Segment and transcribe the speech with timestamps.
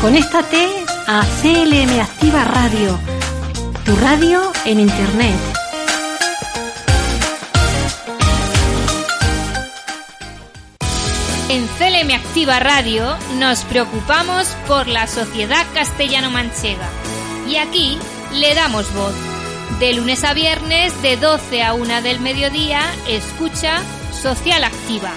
[0.00, 0.68] Conéctate
[1.08, 2.96] a CLM Activa Radio,
[3.84, 5.34] tu radio en Internet.
[11.48, 16.88] En CLM Activa Radio nos preocupamos por la sociedad castellano-manchega
[17.48, 17.98] y aquí
[18.34, 19.14] le damos voz.
[19.80, 25.10] De lunes a viernes, de 12 a 1 del mediodía, escucha Social Activa,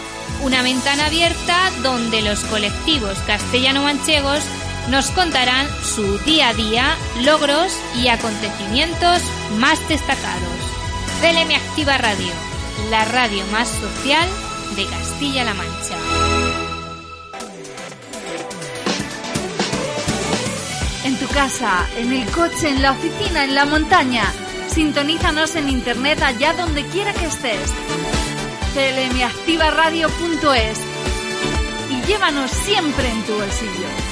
[0.43, 4.41] una ventana abierta donde los colectivos castellano-manchegos
[4.89, 9.21] nos contarán su día a día, logros y acontecimientos
[9.57, 10.41] más destacados.
[11.21, 12.33] CLM Activa Radio,
[12.89, 14.27] la radio más social
[14.75, 15.95] de Castilla-La Mancha.
[21.03, 24.23] En tu casa, en el coche, en la oficina, en la montaña.
[24.67, 27.73] Sintonízanos en internet allá donde quiera que estés.
[28.73, 30.79] clmactivaradio.es
[31.89, 34.10] y llévanos siempre en tu bolsillo.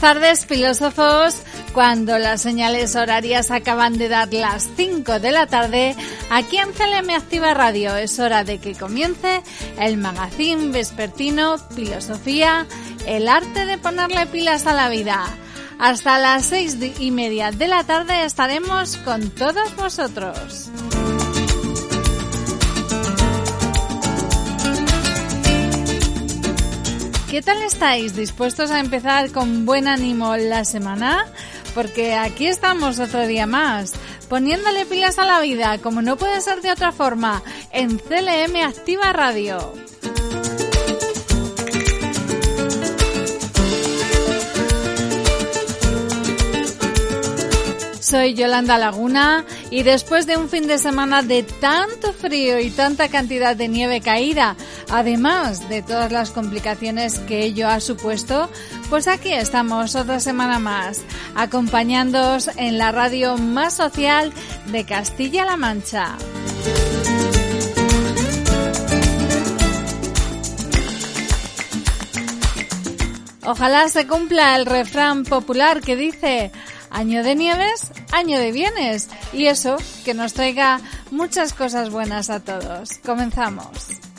[0.00, 1.36] Tardes, filósofos.
[1.74, 5.94] Cuando las señales horarias acaban de dar las 5 de la tarde,
[6.30, 9.42] aquí en CLM Activa Radio es hora de que comience
[9.78, 12.66] el magazine vespertino Filosofía,
[13.06, 15.24] el arte de ponerle pilas a la vida.
[15.78, 20.69] Hasta las seis y media de la tarde estaremos con todos vosotros.
[27.30, 28.16] ¿Qué tal estáis?
[28.16, 31.26] ¿Dispuestos a empezar con buen ánimo la semana?
[31.76, 33.92] Porque aquí estamos otro día más,
[34.28, 39.12] poniéndole pilas a la vida, como no puede ser de otra forma, en CLM Activa
[39.12, 39.72] Radio.
[48.10, 53.08] Soy Yolanda Laguna y después de un fin de semana de tanto frío y tanta
[53.08, 54.56] cantidad de nieve caída,
[54.90, 58.48] además de todas las complicaciones que ello ha supuesto,
[58.88, 61.00] pues aquí estamos otra semana más,
[61.34, 64.32] acompañándoos en la radio más social
[64.66, 66.16] de Castilla-La Mancha.
[73.44, 76.52] Ojalá se cumpla el refrán popular que dice
[76.90, 79.08] Año de nieves, año de bienes.
[79.32, 80.80] Y eso, que nos traiga
[81.10, 82.98] muchas cosas buenas a todos.
[83.04, 84.09] Comenzamos.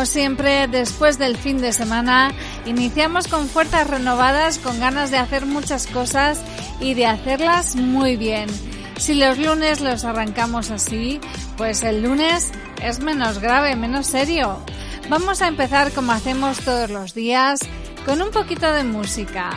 [0.00, 2.32] Como siempre, después del fin de semana,
[2.64, 6.40] Iniciamos con fuerzas renovadas, con ganas de hacer muchas cosas
[6.80, 8.48] y de hacerlas muy bien.
[8.96, 11.20] Si los lunes los arrancamos así,
[11.58, 12.50] pues el lunes
[12.82, 14.64] es menos grave, menos serio.
[15.10, 17.60] Vamos a empezar como hacemos todos los días,
[18.06, 19.50] con un poquito de música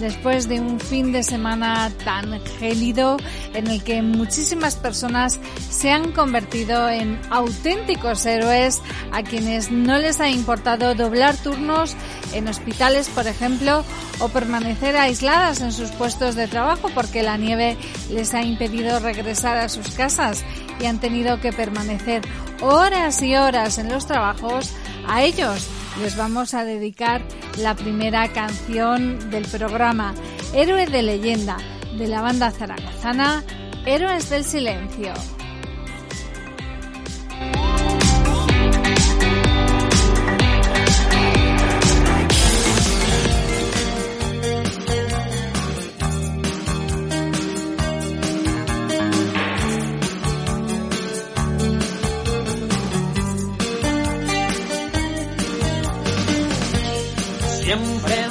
[0.00, 3.16] después de un fin de semana tan gélido
[3.54, 5.38] en el que muchísimas personas
[5.70, 8.82] se han convertido en auténticos héroes
[9.12, 11.96] a quienes no les ha importado doblar turnos
[12.32, 13.84] en hospitales, por ejemplo,
[14.20, 17.76] o permanecer aisladas en sus puestos de trabajo porque la nieve
[18.10, 20.44] les ha impedido regresar a sus casas
[20.80, 22.22] y han tenido que permanecer
[22.60, 24.72] horas y horas en los trabajos,
[25.08, 25.68] a ellos
[26.00, 27.22] les vamos a dedicar
[27.58, 30.14] la primera canción del programa,
[30.54, 31.56] Héroe de leyenda,
[31.96, 33.42] de la banda zaragozana
[33.86, 35.12] Héroes del Silencio.
[57.66, 58.25] Siempre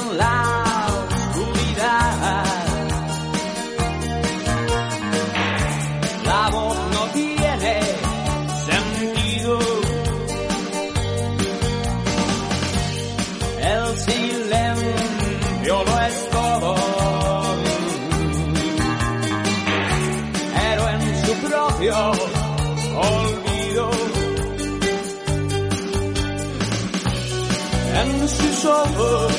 [28.95, 29.35] sus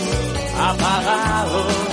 [1.54, 1.85] ojos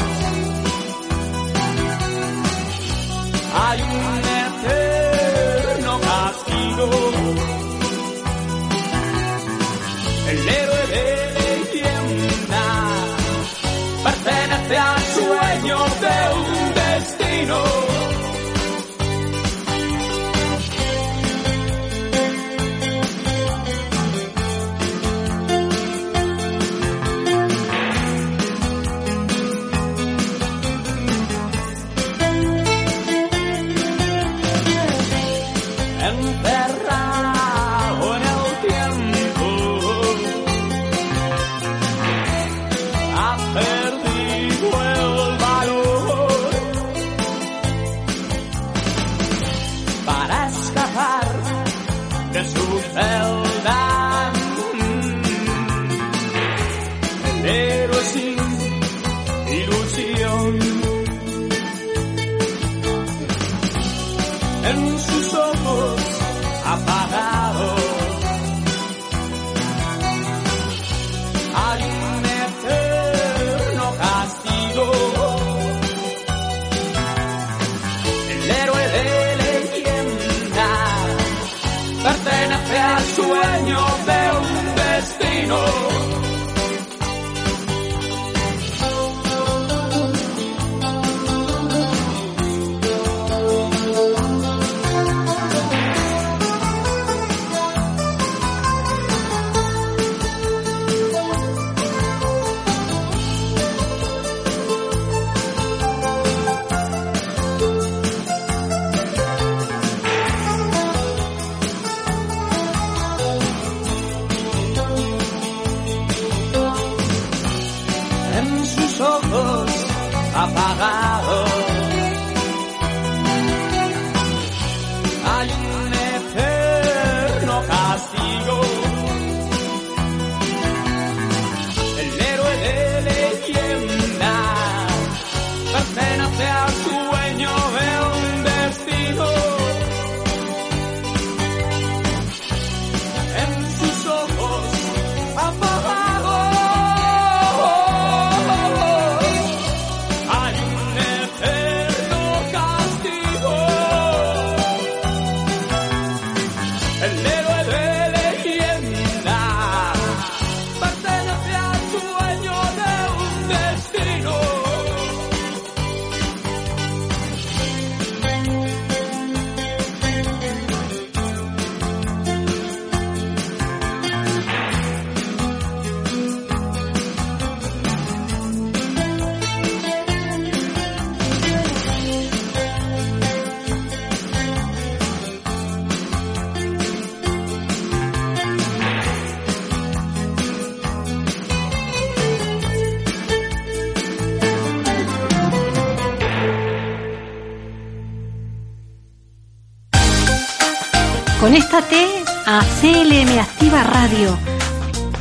[201.53, 202.07] Conéctate
[202.47, 204.35] a CLM Activa Radio,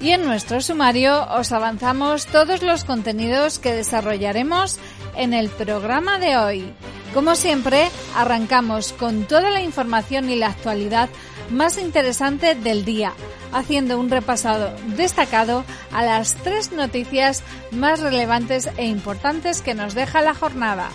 [0.00, 4.78] Y en nuestro sumario os avanzamos todos los contenidos que desarrollaremos
[5.14, 6.72] en el programa de hoy.
[7.12, 11.10] Como siempre, arrancamos con toda la información y la actualidad
[11.50, 13.12] más interesante del día,
[13.52, 20.22] haciendo un repasado destacado a las tres noticias más relevantes e importantes que nos deja
[20.22, 20.88] la jornada.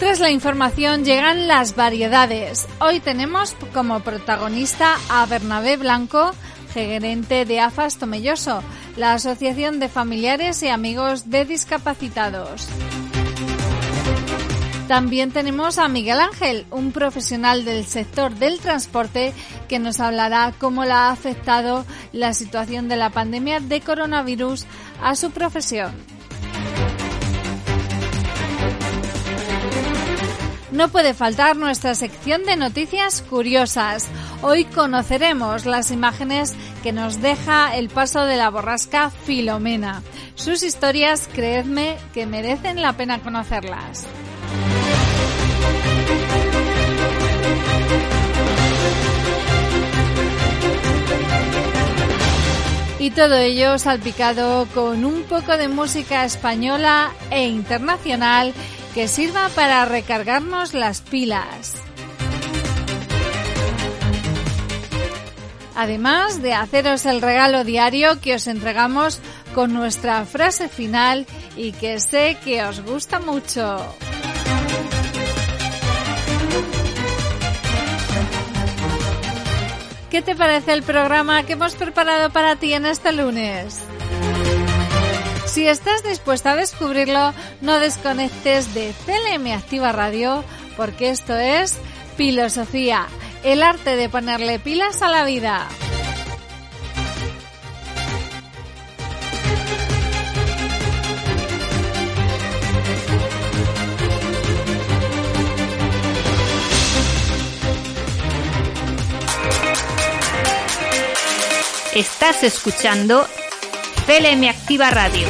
[0.00, 2.66] Tras la información llegan las variedades.
[2.80, 6.32] Hoy tenemos como protagonista a Bernabé Blanco,
[6.72, 8.62] gerente de AFAS Tomelloso,
[8.96, 12.68] la Asociación de Familiares y Amigos de Discapacitados.
[14.88, 19.32] También tenemos a Miguel Ángel, un profesional del sector del transporte
[19.68, 24.66] que nos hablará cómo la ha afectado la situación de la pandemia de coronavirus
[25.00, 25.92] a su profesión.
[30.72, 34.06] No puede faltar nuestra sección de noticias curiosas.
[34.42, 40.02] Hoy conoceremos las imágenes que nos deja el paso de la borrasca Filomena.
[40.36, 44.06] Sus historias, creedme, que merecen la pena conocerlas.
[53.00, 58.52] Y todo ello salpicado con un poco de música española e internacional
[58.94, 61.74] que sirva para recargarnos las pilas.
[65.76, 69.20] Además de haceros el regalo diario que os entregamos
[69.54, 73.94] con nuestra frase final y que sé que os gusta mucho.
[80.10, 83.84] ¿Qué te parece el programa que hemos preparado para ti en este lunes?
[85.50, 90.44] Si estás dispuesta a descubrirlo, no desconectes de CLM Activa Radio
[90.76, 91.76] porque esto es
[92.16, 93.08] Filosofía,
[93.42, 95.66] el arte de ponerle pilas a la vida.
[111.92, 113.26] Estás escuchando
[114.10, 115.28] CLM Activa Radio.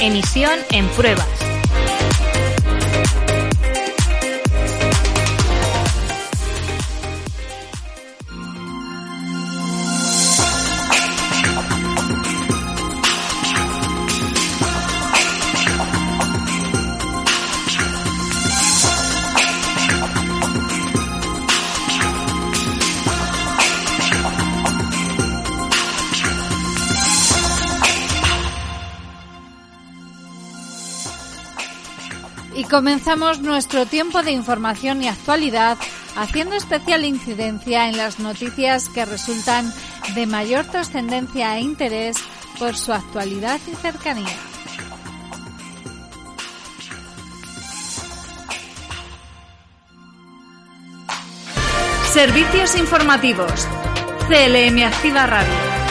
[0.00, 1.41] Emisión en pruebas.
[32.72, 35.76] Comenzamos nuestro tiempo de información y actualidad
[36.16, 39.70] haciendo especial incidencia en las noticias que resultan
[40.14, 42.16] de mayor trascendencia e interés
[42.58, 44.34] por su actualidad y cercanía.
[52.10, 53.68] Servicios informativos.
[54.28, 55.81] CLM Activa Radio.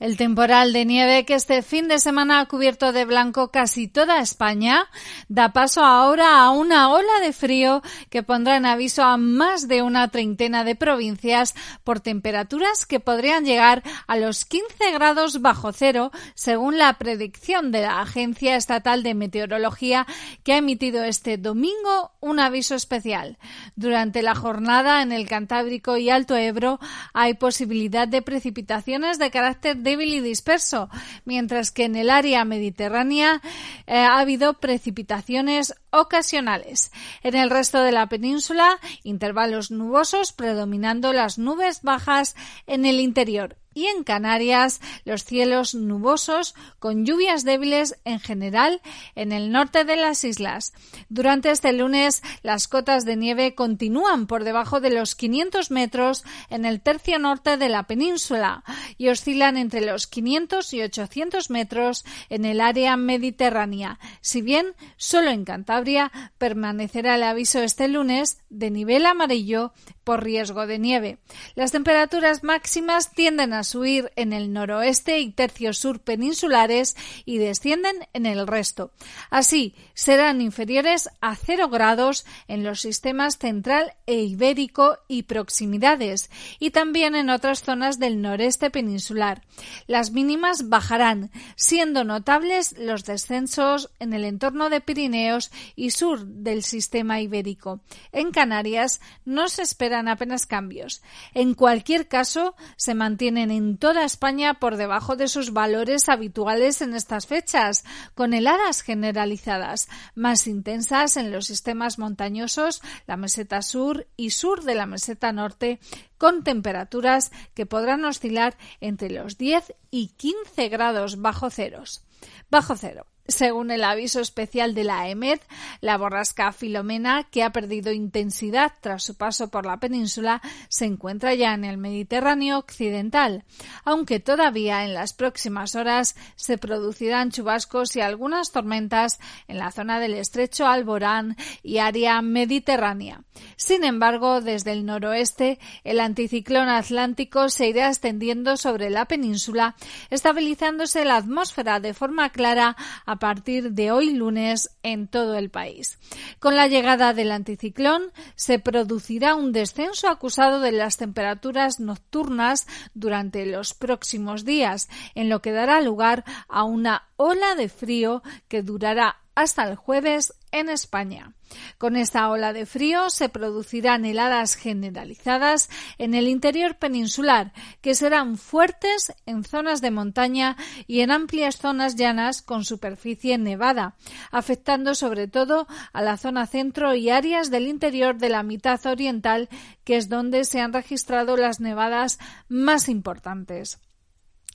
[0.00, 4.20] El temporal de nieve que este fin de semana ha cubierto de blanco casi toda
[4.20, 4.88] España
[5.28, 9.82] da paso ahora a una ola de frío que pondrá en aviso a más de
[9.82, 16.12] una treintena de provincias por temperaturas que podrían llegar a los 15 grados bajo cero
[16.36, 20.06] según la predicción de la Agencia Estatal de Meteorología
[20.44, 23.36] que ha emitido este domingo un aviso especial.
[23.74, 26.78] Durante la jornada en el Cantábrico y Alto Ebro
[27.14, 30.88] hay posibilidad de precipitaciones de carácter de y disperso,
[31.24, 33.40] mientras que en el área mediterránea
[33.86, 36.92] eh, ha habido precipitaciones ocasionales.
[37.22, 43.56] En el resto de la península, intervalos nubosos predominando las nubes bajas en el interior
[43.78, 48.82] y en Canarias los cielos nubosos con lluvias débiles en general
[49.14, 50.72] en el norte de las islas.
[51.08, 56.64] Durante este lunes las cotas de nieve continúan por debajo de los 500 metros en
[56.64, 58.64] el tercio norte de la península
[58.96, 65.30] y oscilan entre los 500 y 800 metros en el área mediterránea, si bien solo
[65.30, 71.18] en Cantabria permanecerá el aviso este lunes de nivel amarillo por riesgo de nieve.
[71.54, 78.08] Las temperaturas máximas tienden a subir en el noroeste y tercios sur peninsulares y descienden
[78.12, 78.90] en el resto.
[79.30, 86.70] Así, serán inferiores a 0 grados en los sistemas central e ibérico y proximidades y
[86.70, 89.42] también en otras zonas del noreste peninsular.
[89.86, 96.62] Las mínimas bajarán, siendo notables los descensos en el entorno de Pirineos y sur del
[96.62, 97.80] sistema ibérico.
[98.12, 101.02] En Canarias no se esperan apenas cambios.
[101.34, 106.94] En cualquier caso, se mantienen en toda España por debajo de sus valores habituales en
[106.94, 107.84] estas fechas,
[108.14, 114.76] con heladas generalizadas, más intensas en los sistemas montañosos, la meseta sur y sur de
[114.76, 115.80] la meseta norte,
[116.18, 122.04] con temperaturas que podrán oscilar entre los 10 y 15 grados bajo ceros.
[122.50, 123.07] Bajo cero.
[123.28, 125.38] Según el aviso especial de la EMED,
[125.82, 131.34] la borrasca Filomena, que ha perdido intensidad tras su paso por la península, se encuentra
[131.34, 133.44] ya en el Mediterráneo occidental,
[133.84, 140.00] aunque todavía en las próximas horas se producirán chubascos y algunas tormentas en la zona
[140.00, 143.24] del estrecho Alborán y área mediterránea.
[143.56, 149.76] Sin embargo, desde el noroeste, el anticiclón atlántico se irá extendiendo sobre la península,
[150.08, 155.50] estabilizándose la atmósfera de forma clara a a partir de hoy lunes en todo el
[155.50, 155.98] país.
[156.38, 163.44] Con la llegada del anticiclón se producirá un descenso acusado de las temperaturas nocturnas durante
[163.44, 169.16] los próximos días, en lo que dará lugar a una ola de frío que durará
[169.34, 171.34] hasta el jueves en España.
[171.78, 178.36] Con esta ola de frío se producirán heladas generalizadas en el interior peninsular, que serán
[178.36, 183.96] fuertes en zonas de montaña y en amplias zonas llanas con superficie nevada,
[184.30, 189.48] afectando sobre todo a la zona centro y áreas del interior de la mitad oriental,
[189.84, 193.80] que es donde se han registrado las nevadas más importantes.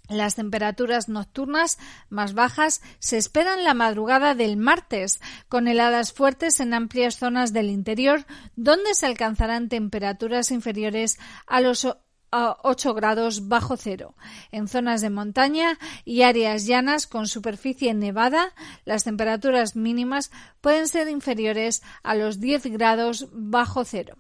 [0.10, 1.80] Las temperaturas nocturnas
[2.10, 7.70] más bajas se esperan la madrugada del martes, con heladas fuertes en amplias zonas del
[7.70, 8.26] interior,
[8.58, 11.88] donde se alcanzarán temperaturas inferiores a los
[12.34, 14.16] 8 grados bajo cero.
[14.52, 18.54] En zonas de montaña y áreas llanas con superficie nevada,
[18.86, 24.18] las temperaturas mínimas pueden ser inferiores a los 10 grados bajo cero.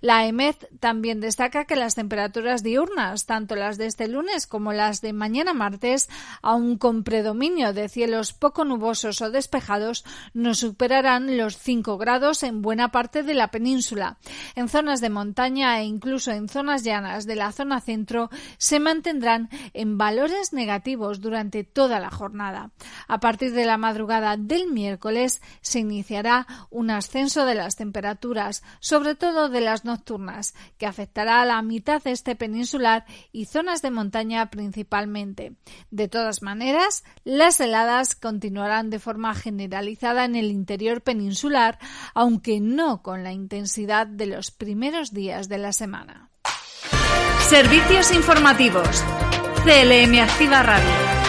[0.00, 5.00] La EMED también destaca que las temperaturas diurnas, tanto las de este lunes como las
[5.00, 6.08] de mañana martes,
[6.42, 10.04] aun con predominio de cielos poco nubosos o despejados,
[10.34, 14.18] no superarán los 5 grados en buena parte de la península.
[14.54, 19.48] En zonas de montaña e incluso en zonas llanas de la zona centro se mantendrán
[19.72, 22.70] en valores negativos durante toda la jornada.
[23.08, 29.14] A partir de la madrugada del miércoles se iniciará un ascenso de las temperaturas, sobre
[29.14, 34.50] todo de las nocturnas, que afectará a la mitad este peninsular y zonas de montaña
[34.50, 35.54] principalmente.
[35.90, 41.78] De todas maneras, las heladas continuarán de forma generalizada en el interior peninsular,
[42.14, 46.30] aunque no con la intensidad de los primeros días de la semana.
[47.48, 49.02] Servicios informativos.
[49.64, 51.21] CLM Activa Radio.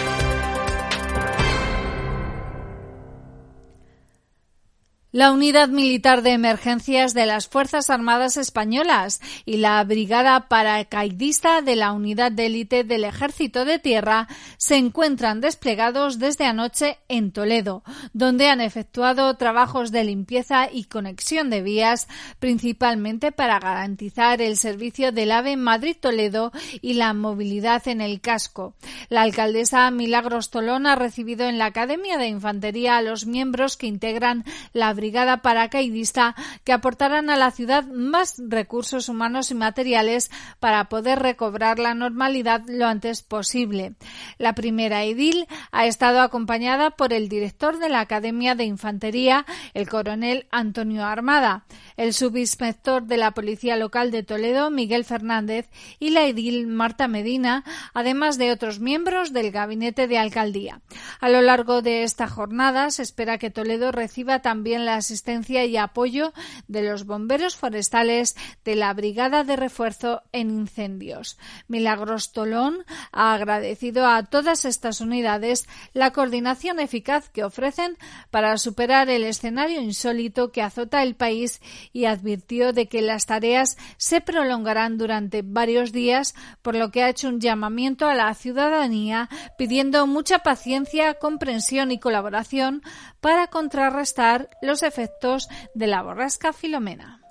[5.13, 11.75] La Unidad Militar de Emergencias de las Fuerzas Armadas Españolas y la Brigada Paracaidista de
[11.75, 17.83] la Unidad de Élite del Ejército de Tierra se encuentran desplegados desde anoche en Toledo,
[18.13, 22.07] donde han efectuado trabajos de limpieza y conexión de vías,
[22.39, 28.73] principalmente para garantizar el servicio del AVE Madrid-Toledo y la movilidad en el casco.
[29.09, 33.85] La alcaldesa Milagros Tolón ha recibido en la Academia de Infantería a los miembros que
[33.85, 34.95] integran la
[35.41, 41.93] paracaidista que aportarán a la ciudad más recursos humanos y materiales para poder recobrar la
[41.93, 43.95] normalidad lo antes posible.
[44.37, 49.89] La primera edil ha estado acompañada por el director de la Academia de Infantería, el
[49.89, 51.65] coronel Antonio Armada,
[51.97, 57.63] el subinspector de la Policía Local de Toledo, Miguel Fernández, y la edil Marta Medina,
[57.93, 60.81] además de otros miembros del gabinete de alcaldía.
[61.19, 65.77] A lo largo de esta jornada se espera que Toledo reciba también la asistencia y
[65.77, 66.33] apoyo
[66.67, 71.37] de los bomberos forestales de la Brigada de Refuerzo en Incendios.
[71.67, 77.97] Milagros Tolón ha agradecido a todas estas unidades la coordinación eficaz que ofrecen
[78.31, 81.61] para superar el escenario insólito que azota el país
[81.93, 87.09] y advirtió de que las tareas se prolongarán durante varios días, por lo que ha
[87.09, 92.81] hecho un llamamiento a la ciudadanía pidiendo mucha paciencia, comprensión y colaboración
[93.21, 97.21] para contrarrestar los efectos de la borrasca Filomena.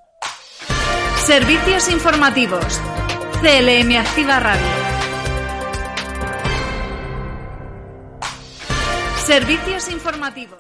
[1.17, 2.81] Servicios informativos.
[3.43, 4.67] CLM Activa Radio.
[9.25, 10.59] Servicios informativos.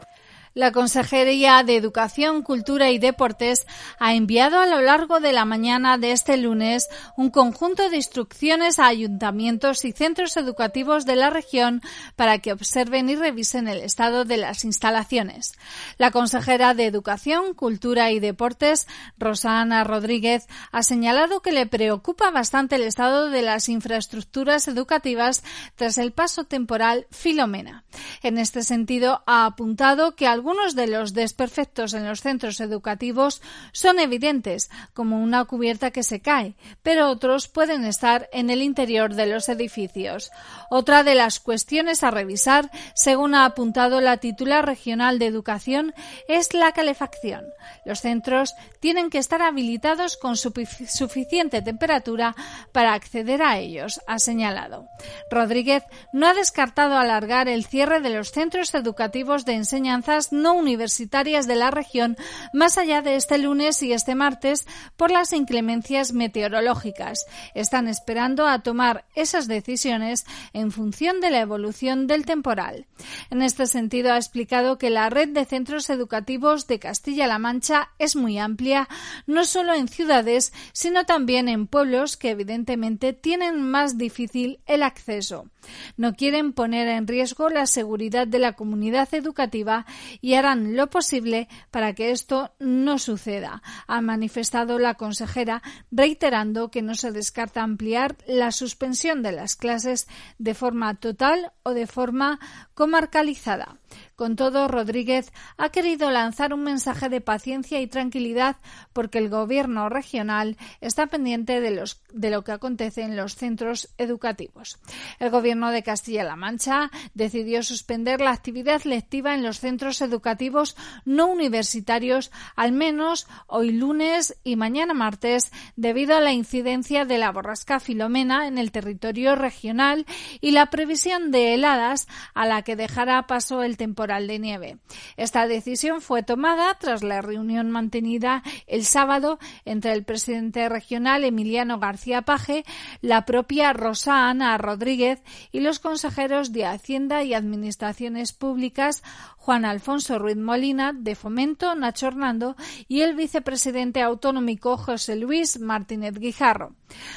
[0.55, 3.67] La Consejería de Educación, Cultura y Deportes
[3.99, 8.79] ha enviado a lo largo de la mañana de este lunes un conjunto de instrucciones
[8.79, 11.81] a ayuntamientos y centros educativos de la región
[12.17, 15.53] para que observen y revisen el estado de las instalaciones.
[15.97, 18.87] La consejera de Educación, Cultura y Deportes,
[19.17, 25.45] Rosana Rodríguez, ha señalado que le preocupa bastante el estado de las infraestructuras educativas
[25.77, 27.85] tras el paso temporal Filomena.
[28.23, 34.01] En este sentido, ha apuntado que algunos de los desperfectos en los centros educativos son
[34.01, 39.27] evidentes, como una cubierta que se cae, pero otros pueden estar en el interior de
[39.27, 40.33] los edificios.
[40.69, 45.95] Otra de las cuestiones a revisar, según ha apuntado la titular regional de educación,
[46.27, 47.45] es la calefacción.
[47.85, 52.35] Los centros tienen que estar habilitados con suficiente temperatura
[52.73, 54.89] para acceder a ellos, ha señalado.
[55.31, 61.47] Rodríguez no ha descartado alargar el cierre de los centros educativos de enseñanzas no universitarias
[61.47, 62.17] de la región
[62.53, 64.67] más allá de este lunes y este martes
[64.97, 67.27] por las inclemencias meteorológicas.
[67.55, 72.87] Están esperando a tomar esas decisiones en función de la evolución del temporal.
[73.31, 78.17] En este sentido, ha explicado que la red de centros educativos de Castilla-La Mancha es
[78.17, 78.89] muy amplia,
[79.27, 85.52] no solo en ciudades, sino también en pueblos que evidentemente tienen más difícil el acceso.
[85.97, 89.87] No quieren poner en riesgo la seguridad de la comunidad educativa
[90.21, 96.83] y harán lo posible para que esto no suceda, ha manifestado la consejera, reiterando que
[96.83, 102.41] no se descarta ampliar la suspensión de las clases de forma total o de forma
[102.75, 103.79] comarcalizada.
[104.17, 108.57] Con todo, Rodríguez ha querido lanzar un mensaje de paciencia y tranquilidad
[108.93, 114.79] porque el Gobierno regional está pendiente de, lo que acontece en los centros educativos.
[115.19, 121.27] El Gobierno de Castilla-La Mancha decidió suspender la actividad lectiva en los centros educativos no
[121.27, 127.81] universitarios al menos hoy lunes y mañana martes debido a la incidencia de la borrasca
[127.81, 130.07] Filomena en el territorio regional
[130.41, 134.79] y la previsión de heladas a la que dejará paso el temporal de nieve.
[135.17, 141.81] Esta decisión fue tomada tras la reunión mantenida el sábado entre el presidente regional Emiliano
[141.81, 142.65] García Paje,
[143.01, 149.03] la propia Rosa Ana Rodríguez y los consejeros de Hacienda y Administraciones Públicas
[149.37, 152.55] Juan Alfonso Ruiz Molina, de Fomento, Nacho Hernando,
[152.87, 156.77] y el vicepresidente autonómico José Luis Martínez Guijarro.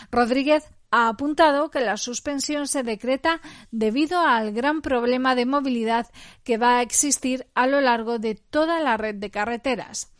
[0.09, 0.63] Rodríguez
[0.95, 6.07] ha apuntado que la suspensión se decreta debido al gran problema de movilidad
[6.45, 10.13] que va a existir a lo largo de toda la red de carreteras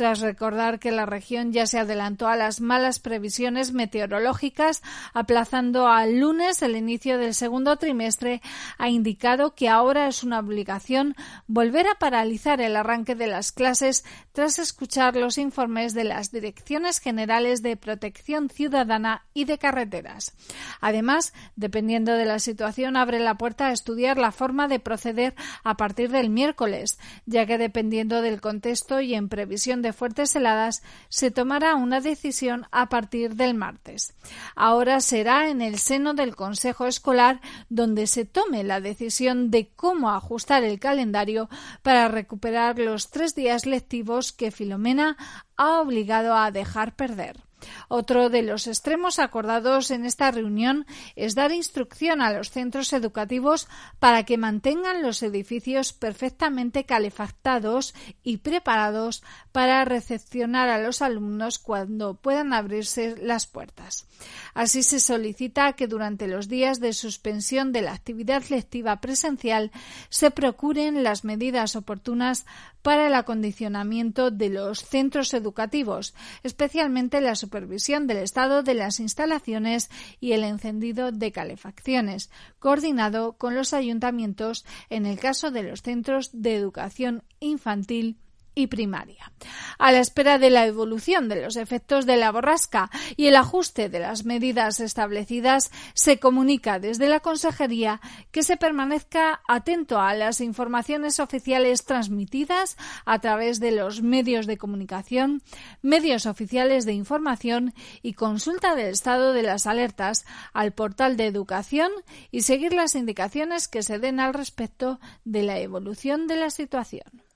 [0.00, 4.80] tras recordar que la región ya se adelantó a las malas previsiones meteorológicas,
[5.12, 8.40] aplazando al lunes el inicio del segundo trimestre,
[8.78, 11.16] ha indicado que ahora es una obligación
[11.48, 16.98] volver a paralizar el arranque de las clases tras escuchar los informes de las Direcciones
[16.98, 20.32] Generales de Protección Ciudadana y de Carreteras.
[20.80, 25.76] Además, dependiendo de la situación, abre la puerta a estudiar la forma de proceder a
[25.76, 31.30] partir del miércoles, ya que dependiendo del contexto y en previsión de fuertes heladas, se
[31.30, 34.14] tomará una decisión a partir del martes.
[34.54, 40.10] Ahora será en el seno del Consejo Escolar donde se tome la decisión de cómo
[40.10, 41.48] ajustar el calendario
[41.82, 45.16] para recuperar los tres días lectivos que Filomena
[45.56, 47.49] ha obligado a dejar perder.
[47.88, 53.68] Otro de los extremos acordados en esta reunión es dar instrucción a los centros educativos
[53.98, 62.14] para que mantengan los edificios perfectamente calefactados y preparados para recepcionar a los alumnos cuando
[62.14, 64.06] puedan abrirse las puertas.
[64.54, 69.70] Así se solicita que durante los días de suspensión de la actividad lectiva presencial
[70.08, 72.46] se procuren las medidas oportunas
[72.82, 79.90] para el acondicionamiento de los centros educativos, especialmente la supervisión del estado de las instalaciones
[80.20, 86.30] y el encendido de calefacciones, coordinado con los ayuntamientos en el caso de los centros
[86.32, 88.18] de educación infantil
[88.54, 89.32] y primaria.
[89.78, 93.88] A la espera de la evolución de los efectos de la borrasca y el ajuste
[93.88, 100.40] de las medidas establecidas, se comunica desde la Consejería que se permanezca atento a las
[100.40, 105.42] informaciones oficiales transmitidas a través de los medios de comunicación,
[105.82, 111.90] medios oficiales de información y consulta del estado de las alertas al portal de educación
[112.30, 117.29] y seguir las indicaciones que se den al respecto de la evolución de la situación.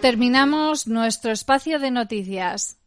[0.00, 2.78] Terminamos nuestro espacio de noticias.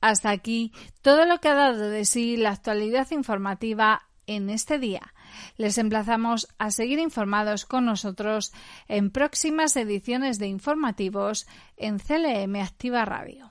[0.00, 5.14] Hasta aquí todo lo que ha dado de sí la actualidad informativa en este día.
[5.56, 8.52] Les emplazamos a seguir informados con nosotros
[8.86, 13.50] en próximas ediciones de informativos en CLM Activa Radio.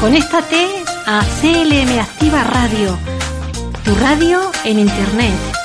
[0.00, 0.68] Conéctate
[1.06, 2.96] a CLM Activa Radio,
[3.84, 5.63] tu radio en Internet.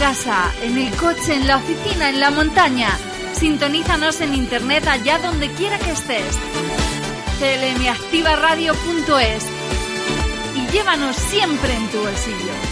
[0.00, 2.88] casa, en el coche, en la oficina, en la montaña.
[3.34, 6.38] Sintonízanos en internet allá donde quiera que estés.
[7.38, 9.44] clmactivaradio.es
[10.56, 12.69] y llévanos siempre en tu bolsillo.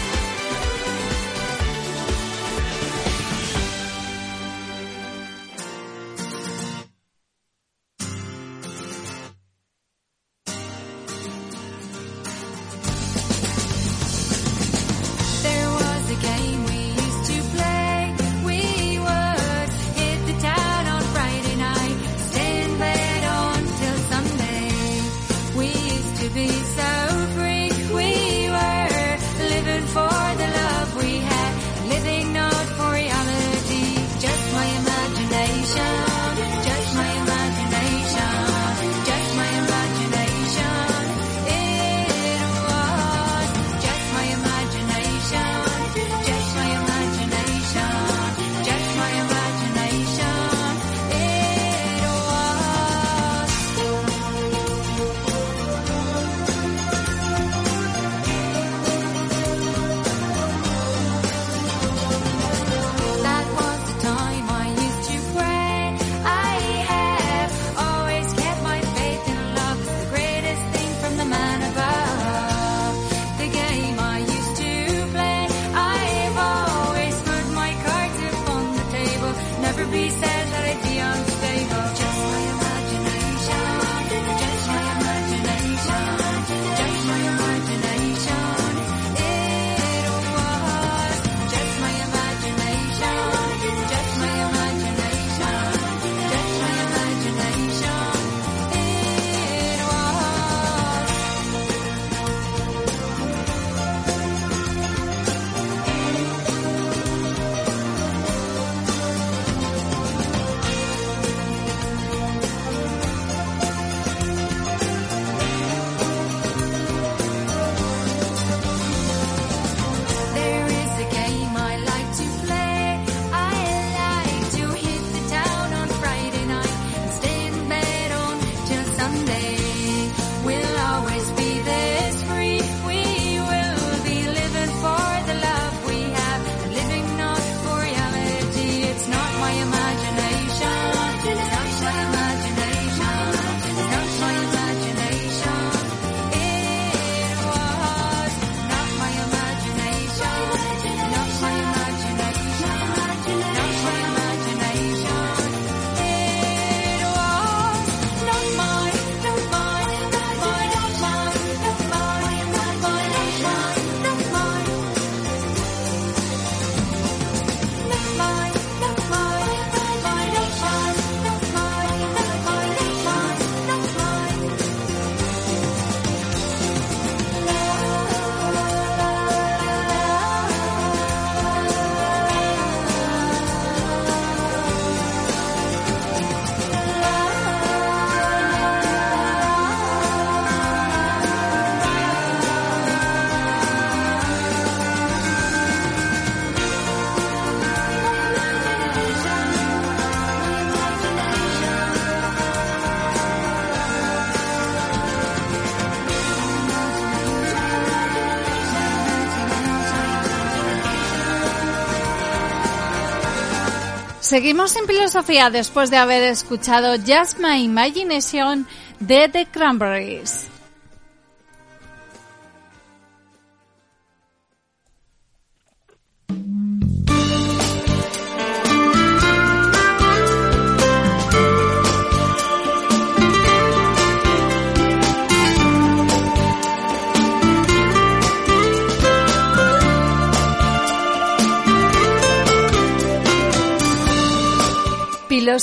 [214.29, 218.67] Seguimos en filosofía después de haber escuchado Just My Imagination
[218.99, 220.48] de The Cranberries.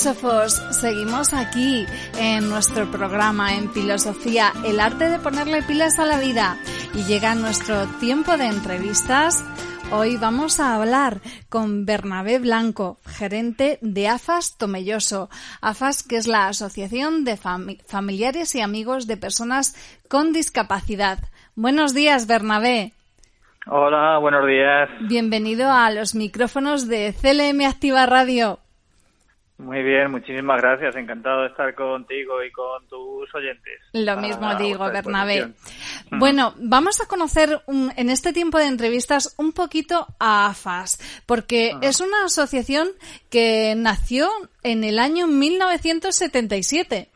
[0.01, 1.83] Filósofos, seguimos aquí
[2.19, 6.55] en nuestro programa en Filosofía, el arte de ponerle pilas a la vida.
[6.93, 9.43] Y llega nuestro tiempo de entrevistas.
[9.91, 15.31] Hoy vamos a hablar con Bernabé Blanco, gerente de AFAS Tomelloso.
[15.61, 19.73] AFAS, que es la Asociación de Fami- Familiares y Amigos de Personas
[20.07, 21.17] con Discapacidad.
[21.55, 22.93] Buenos días, Bernabé.
[23.65, 24.89] Hola, buenos días.
[25.09, 28.59] Bienvenido a los micrófonos de CLM Activa Radio.
[29.59, 30.95] Muy bien, muchísimas gracias.
[30.95, 33.79] Encantado de estar contigo y con tus oyentes.
[33.91, 35.47] Lo mismo digo, Bernabé.
[36.11, 41.71] Bueno, vamos a conocer un- en este tiempo de entrevistas un poquito a AFAS, porque
[41.81, 42.87] es una asociación
[43.31, 44.29] que nació
[44.61, 47.09] en el año 1977.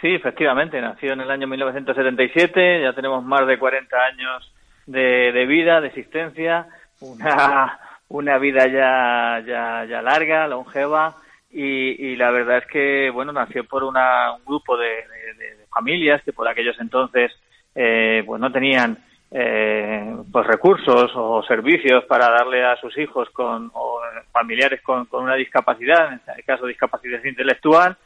[0.00, 4.52] Sí, efectivamente, nació en el año 1977, ya tenemos más de 40 años
[4.86, 6.68] de, de vida, de existencia,
[7.00, 11.16] una, una vida ya, ya, ya larga, longeva,
[11.50, 15.56] y, y la verdad es que, bueno, nació por una, un grupo de, de- de-
[15.56, 17.32] de familias que por aquellos entonces,
[17.74, 18.98] eh, pues no tenían
[19.30, 24.00] eh, pues recursos o servicios para darle a sus hijos con o
[24.32, 27.96] familiares con, con una discapacidad, en este caso discapacidad intelectual,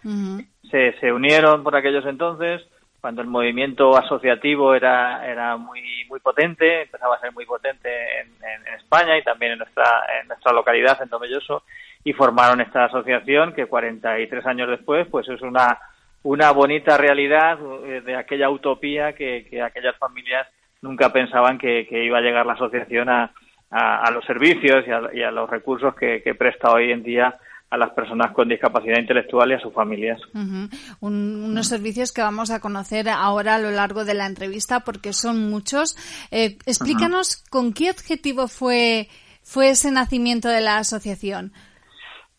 [0.70, 2.62] se, se unieron por aquellos entonces
[3.02, 8.28] cuando el movimiento asociativo era era muy muy potente empezaba a ser muy potente en,
[8.28, 9.84] en- España y también en nuestra
[10.20, 11.64] en nuestra localidad en Tomelloso
[12.04, 15.78] y formaron esta asociación que 43 años después pues es una
[16.22, 20.46] una bonita realidad eh, de aquella utopía que, que aquellas familias
[20.80, 23.32] nunca pensaban que, que iba a llegar la asociación a,
[23.70, 27.36] a, los servicios y a, y a los recursos que presta hoy en día
[27.72, 30.20] a las personas con discapacidad intelectual y a sus familias.
[30.34, 35.14] Un- unos servicios que vamos a conocer ahora a lo largo de la entrevista porque
[35.14, 35.96] son muchos.
[36.30, 39.08] Eh, explícanos con qué objetivo fue,
[39.42, 41.52] fue ese nacimiento de la asociación.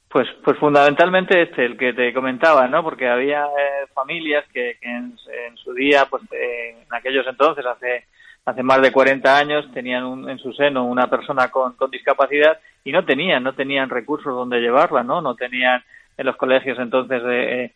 [0.10, 2.84] Pues, pues fundamentalmente este, el que te comentaba, ¿no?
[2.84, 5.18] Porque había eh, familias que, que en,
[5.48, 8.06] en su día, pues eh, en aquellos entonces, hace
[8.46, 12.58] hace más de 40 años, tenían un- en su seno una persona con, con discapacidad
[12.84, 15.22] y no tenían, no tenían recursos donde llevarla, ¿no?
[15.22, 15.82] No tenían
[16.18, 17.74] en los colegios entonces de, eh,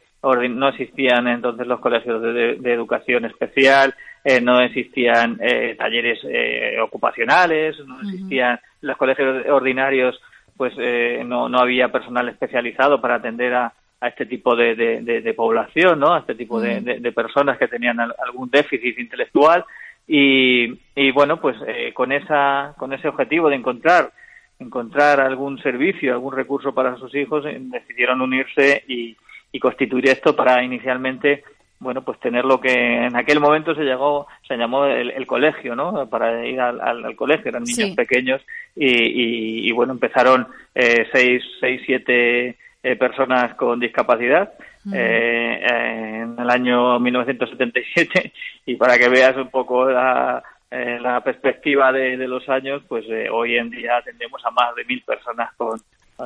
[0.50, 3.94] no existían entonces los colegios de, de- de educación especial,
[4.26, 10.20] eh, no existían eh, talleres eh, ocupacionales, no existían los colegios ordinarios
[10.58, 15.02] pues eh, no, no había personal especializado para atender a, a este tipo de, de-
[15.02, 16.14] de- de población, ¿no?
[16.16, 19.64] A este tipo de, personas que tenían al- algún déficit intelectual
[20.08, 24.12] y, y bueno, pues eh, con esa con ese objetivo de encontrar
[24.60, 29.16] encontrar algún servicio, algún recurso para sus hijos, eh, decidieron unirse y,
[29.52, 31.44] y constituir esto para inicialmente
[31.80, 32.74] bueno, pues tener lo que
[33.06, 36.10] en aquel momento se llegó, se llamó el, el colegio, ¿no?
[36.10, 37.96] Para ir al, al- al colegio, eran niños Sí.
[37.96, 38.42] pequeños
[38.76, 42.58] y, y- y, bueno, empezaron eh, seis, seis, siete
[42.92, 44.54] eh, personas con discapacidad
[44.94, 48.34] eh, eh, en el año 1977
[48.66, 53.06] y para que veas un poco la, eh, la perspectiva de, de los años, pues
[53.10, 55.80] eh, hoy en día atendemos a más de mil personas con,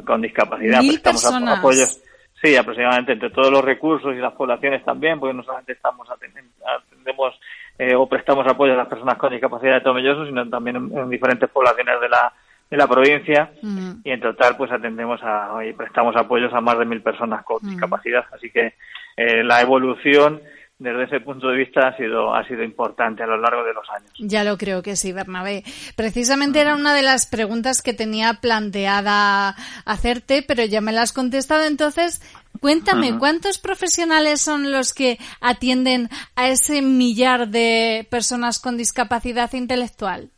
[0.05, 0.81] con discapacidad.
[0.81, 1.59] Mil personas.
[1.59, 2.01] apoyos
[2.43, 6.49] Sí, aproximadamente entre todos los recursos y las poblaciones también, porque no solamente estamos aten-
[6.65, 7.39] atendemos
[7.77, 11.07] eh, o prestamos apoyo a las personas con discapacidad de Tomelloso, sino también en, en
[11.09, 12.33] diferentes poblaciones de la
[12.71, 13.99] de la provincia Ujú.
[14.03, 17.59] y en total pues atendemos a y prestamos apoyos a más de mil personas con
[17.61, 18.73] discapacidad, así que
[19.17, 20.41] eh, la evolución
[20.79, 23.87] desde ese punto de vista ha sido ha sido importante a lo largo de los
[23.89, 24.11] años.
[24.17, 25.63] Ya lo creo que sí, Bernabé.
[25.95, 29.55] Precisamente era una de las preguntas que tenía planteada
[29.85, 31.65] hacerte, pero ya me la has contestado.
[31.65, 32.21] Entonces,
[32.61, 40.31] cuéntame, ¿cuántos profesionales son los que atienden a ese millar de personas con discapacidad intelectual?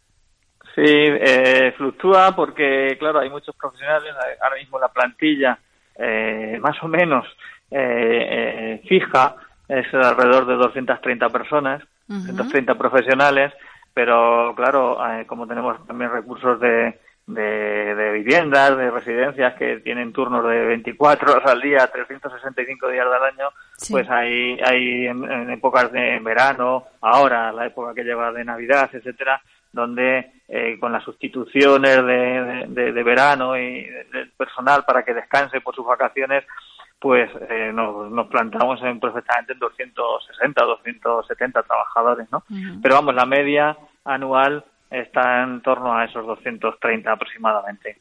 [0.76, 4.14] Sí, eh, fluctúa porque, claro, hay muchos profesionales.
[4.42, 5.58] Ahora mismo la plantilla,
[5.96, 7.26] eh, más o menos
[7.70, 9.36] eh, eh, fija,
[9.68, 13.54] es alrededor de 230 personas, 230 profesionales,
[13.94, 20.12] pero claro, eh, como tenemos también recursos de, de, de viviendas, de residencias que tienen
[20.12, 23.94] turnos de 24 horas al día, 365 días al año, Sí.
[23.94, 28.90] pues hay, hay en, en épocas de verano, ahora la época que lleva de Navidad,
[28.92, 29.42] etcétera,
[29.74, 35.14] donde eh, con las sustituciones de, de- de- verano y de- del personal para que
[35.14, 36.46] descanse por sus vacaciones,
[37.00, 42.44] pues eh, nos, nos plantamos en perfectamente en 260, 270 trabajadores, ¿no?
[42.82, 44.64] Pero vamos, la media anual
[44.94, 47.98] está en torno a esos 230 aproximadamente.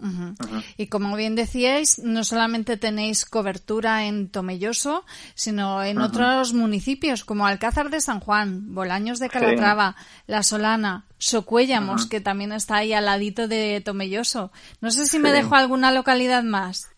[0.76, 7.47] Y como bien decíais, no solamente tenéis cobertura en Tomelloso, sino en otros municipios como
[7.47, 13.07] Alcázar de San Juan, Bolaños de Calatrava, La Solana, Socuéllamos, que también está ahí al
[13.07, 14.53] ladito de Tomelloso.
[14.80, 16.95] No sé si me dejo alguna localidad más.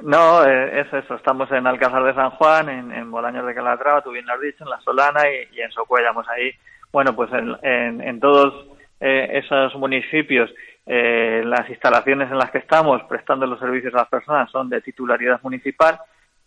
[0.00, 1.16] No, eh, es eso.
[1.16, 4.40] Estamos en Alcázar de San Juan, en, en Bolaños de Calatrava, tú bien lo has
[4.40, 6.50] dicho, en La Solana y, y en Socuellamos ahí.
[6.92, 8.71] Bueno, pues en, en, en todos
[9.02, 10.50] eh, esos municipios
[10.86, 14.80] eh, las instalaciones en las que estamos prestando los servicios a las personas son de
[14.80, 15.98] titularidad municipal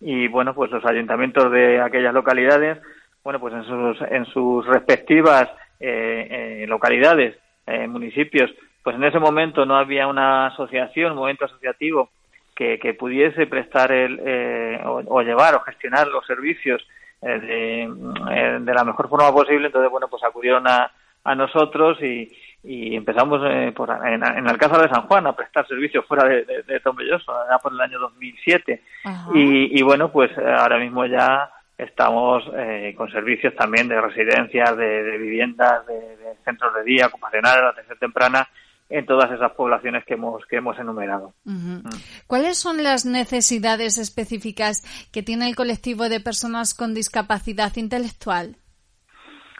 [0.01, 2.79] y bueno, pues los ayuntamientos de aquellas localidades,
[3.23, 5.49] bueno, pues en sus, en sus respectivas
[5.79, 8.51] eh, eh, localidades, eh, municipios,
[8.83, 12.09] pues en ese momento no había una asociación, un movimiento asociativo
[12.55, 16.85] que, que pudiese prestar el, eh, o, o llevar o gestionar los servicios
[17.21, 17.89] de,
[18.59, 20.91] de la mejor forma posible, entonces bueno, pues acudieron a,
[21.23, 22.31] a nosotros y,
[22.65, 26.43] y empezamos eh, por, en, en Alcázar de San Juan a prestar servicios fuera de,
[26.45, 28.81] de, de Tomelloso, ya por el año 2007.
[29.03, 29.29] Ajá.
[29.33, 34.75] Y, y bueno, pues eh, ahora mismo ya estamos eh, con servicios también de residencias,
[34.77, 38.47] de, de viviendas, de, centros de día, ocupacionales, de atención temprana,
[38.89, 41.33] en todas esas poblaciones que hemos, que hemos enumerado.
[41.45, 41.81] Ujú.
[42.27, 48.57] ¿Cuáles son las necesidades específicas que tiene el colectivo de personas con discapacidad intelectual?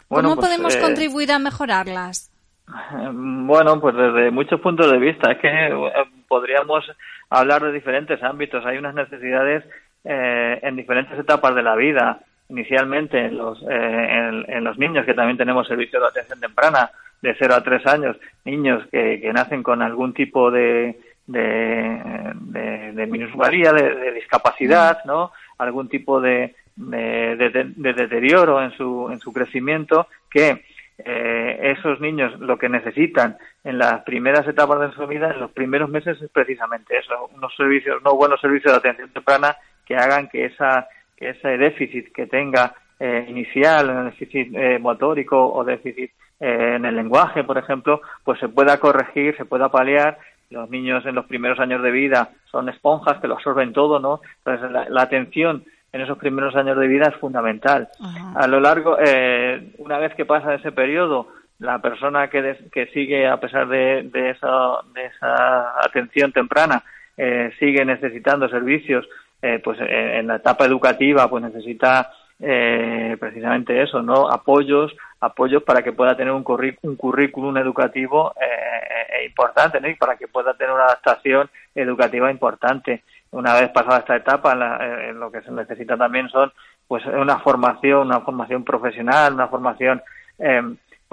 [0.07, 2.31] Bueno, ¿Cómo pues, podemos eh, contribuir a mejorarlas?
[3.13, 5.31] Bueno, pues desde muchos puntos de vista.
[5.31, 5.71] Es que eh,
[6.27, 6.83] podríamos
[7.29, 8.65] hablar de diferentes ámbitos.
[8.65, 9.63] Hay unas necesidades
[10.03, 12.19] eh, en diferentes etapas de la vida.
[12.49, 16.91] Inicialmente en los, eh, en, los niños, que también tenemos servicios de atención temprana,
[17.21, 23.07] de 0 a 3 años, niños que, que nacen con algún tipo de, de, de,
[23.07, 25.31] minusvalía, de, discapacidad, ¿no?
[25.57, 30.65] Algún tipo de- de deterioro en su, en su crecimiento que
[30.97, 35.51] eh, esos niños lo que necesitan en las primeras etapas de su vida, en los
[35.51, 40.29] primeros meses, es precisamente eso, unos servicios, unos buenos servicios de atención temprana que hagan
[40.29, 40.87] que esa
[41.17, 46.95] que ese déficit que tenga eh, inicial, déficit eh, motórico o déficit eh, en el
[46.95, 50.17] lenguaje, por ejemplo, pues se pueda corregir, se pueda paliar.
[50.49, 54.21] Los niños en los primeros años de vida son esponjas que lo absorben todo, ¿no?
[54.43, 55.65] Entonces la atención
[55.95, 57.87] en esos primeros años de vida es fundamental.
[58.03, 58.33] Ajá.
[58.43, 61.29] A lo largo, eh, una vez que pasa ese periodo,
[61.59, 64.49] la persona que, des- que sigue, a pesar de, de, esa,
[64.93, 66.83] de esa atención temprana,
[67.15, 69.07] eh, sigue necesitando servicios,
[69.41, 74.27] eh, pues eh, en la etapa educativa, pues necesita eh, precisamente eso, ¿no?
[74.29, 76.43] Apoyos, apoyos para que pueda tener un,
[76.81, 78.45] un currículum educativo eh,
[79.21, 79.87] eh, importante, ¿no?
[79.87, 83.03] Y para que pueda tener una adaptación educativa importante.
[83.35, 86.51] Una vez pasada esta etapa, en la- eh, en lo que se necesita también son,
[86.87, 90.01] pues, una formación, una formación profesional, una formación
[90.39, 90.61] eh,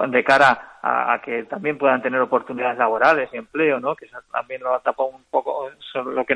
[0.07, 3.95] de cara a, a que también puedan tener oportunidades laborales y empleo, ¿no?
[3.95, 5.69] Que también lo etapa un poco
[6.05, 6.35] lo que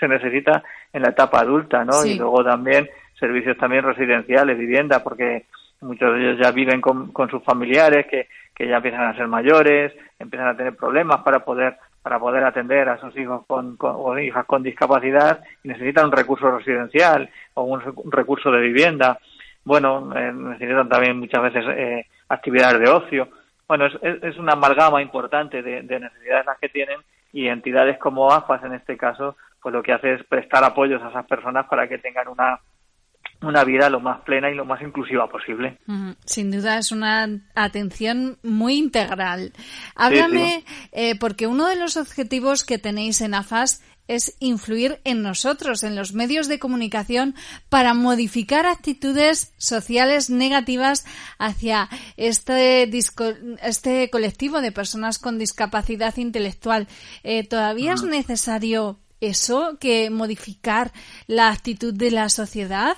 [0.00, 0.62] se necesita
[0.92, 1.92] en la etapa adulta, ¿no?
[1.92, 2.12] Sí.
[2.14, 5.46] Y luego también servicios también residenciales, vivienda, porque
[5.80, 9.28] muchos de ellos ya viven con, con sus familiares que, que ya empiezan a ser
[9.28, 13.94] mayores, empiezan a tener problemas para poder para poder atender a sus hijos con, con-
[13.96, 19.18] o hijas con discapacidad y necesitan un recurso residencial o un, un recurso de vivienda.
[19.64, 23.28] Bueno, eh, necesitan también muchas veces eh, actividades de ocio.
[23.66, 27.00] Bueno, es, es, es una amalgama importante de, de necesidades las que tienen
[27.32, 31.08] y entidades como AFAS en este caso, pues lo que hace es prestar apoyos a
[31.08, 32.60] esas personas para que tengan una
[33.42, 35.78] una vida lo más plena y lo más inclusiva posible.
[36.24, 39.52] Sin duda es una atención muy integral.
[39.94, 45.82] Háblame, eh, porque uno de los objetivos que tenéis en AFAS es influir en nosotros,
[45.82, 47.34] en los medios de comunicación,
[47.70, 51.06] para modificar actitudes sociales negativas
[51.38, 53.32] hacia este, disco-
[53.62, 56.86] este colectivo de personas con discapacidad intelectual.
[57.22, 60.92] Eh, ¿Todavía es necesario eso, que modificar
[61.26, 62.96] la actitud de la sociedad?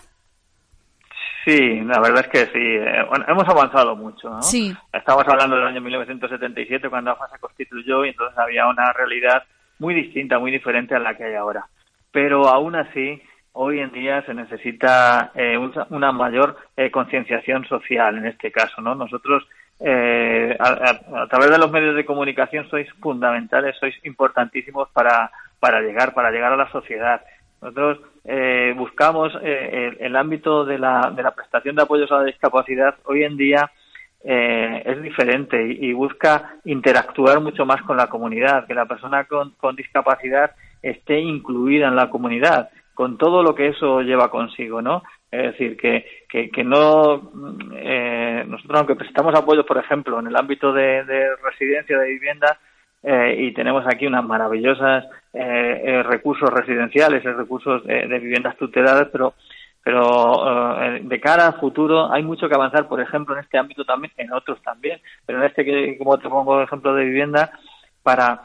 [1.44, 2.58] Sí, la verdad es que sí.
[2.76, 4.28] Eh, bueno, hemos avanzado mucho.
[4.30, 4.42] ¿no?
[4.42, 4.74] Sí.
[4.92, 9.44] Estamos hablando del año 1977 cuando AFA se constituyó y entonces había una realidad
[9.78, 11.66] muy distinta, muy diferente a la que hay ahora.
[12.10, 13.22] Pero aún así,
[13.52, 18.80] hoy en día se necesita eh, un- una mayor eh, concienciación social en este caso,
[18.82, 18.94] ¿no?
[18.94, 19.46] Nosotros
[19.78, 25.30] eh, a, a- a través de los medios de comunicación sois fundamentales, sois importantísimos para,
[25.60, 27.20] para llegar, para llegar a la sociedad.
[27.60, 27.98] Nosotros
[28.28, 32.24] eh, buscamos eh, el, el ámbito de la, de la prestación de apoyos a la
[32.24, 33.70] discapacidad hoy en día
[34.24, 39.52] eh, es diferente y, busca interactuar mucho más con la comunidad, que la persona con,
[39.52, 40.50] con discapacidad
[40.82, 45.04] esté incluida en la comunidad, con todo lo que eso lleva consigo, ¿no?
[45.30, 47.30] Es decir, que, que, que no,
[47.76, 51.04] eh, nosotros aunque prestamos apoyos, por ejemplo, en el ámbito de
[51.44, 52.58] residencia, de vivienda,
[53.02, 59.08] eh, y tenemos aquí unas maravillosas eh, eh, recursos residenciales, eh, recursos de viviendas tuteladas,
[59.12, 59.34] pero
[59.86, 63.84] pero eh, de cara al futuro hay mucho que avanzar, por ejemplo, en este ámbito
[63.84, 67.52] también, en otros también, pero en este que, como te pongo ejemplo de vivienda,
[68.02, 68.42] para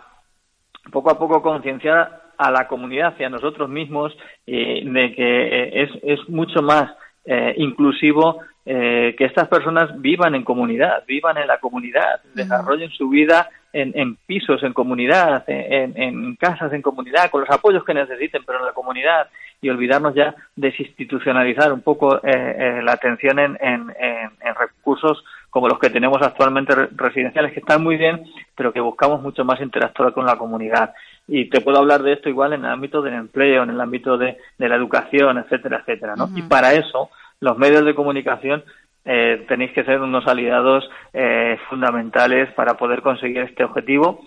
[0.92, 5.82] poco a poco concienciar a la comunidad y a nosotros mismos eh, de que eh,
[5.82, 6.92] es, es mucho más
[7.26, 13.10] eh, inclusivo eh, que estas personas vivan en comunidad, vivan en la comunidad, desarrollen su
[13.10, 17.94] vida en, en pisos, en comunidad, en, en casas, en comunidad, con los apoyos que
[17.94, 19.28] necesiten, pero en la comunidad
[19.62, 25.68] y olvidarnos ya desinstitucionalizar un poco eh, eh, la atención en, en, en, recursos como
[25.68, 28.24] los que tenemos actualmente re- residenciales, que están muy bien,
[28.56, 30.94] pero que buscamos mucho más interactuar con la comunidad.
[31.28, 34.18] Y te puedo hablar de esto igual en el ámbito del empleo, en el ámbito
[34.18, 36.30] de, de la educación, etcétera, etcétera, ¿no?
[36.36, 37.10] Y para eso,
[37.40, 38.64] los medios de comunicación
[39.06, 44.22] eh, tenéis que ser unos aliados eh, fundamentales para poder conseguir este objetivo,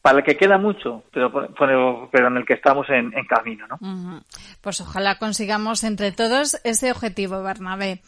[0.00, 3.66] para el que queda mucho, pero, pero, pero en el que estamos en, en camino,
[3.66, 4.22] ¿no?
[4.60, 8.00] Pues ojalá consigamos entre todos ese objetivo, Bernabé.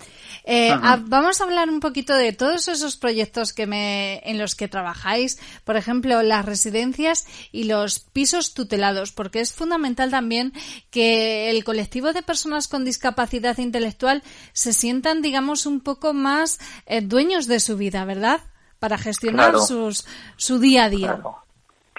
[0.45, 4.55] Eh, a- vamos a hablar un poquito de todos esos proyectos que me, en los
[4.55, 10.53] que trabajáis, por ejemplo, las residencias y los pisos tutelados, porque es fundamental también
[10.91, 14.23] que el colectivo de personas con discapacidad intelectual
[14.53, 18.41] se sientan, digamos, un poco más eh, dueños de su vida, ¿verdad?
[18.79, 19.67] Para gestionar Claro.
[19.67, 21.15] sus, su día a día.
[21.17, 21.37] Claro,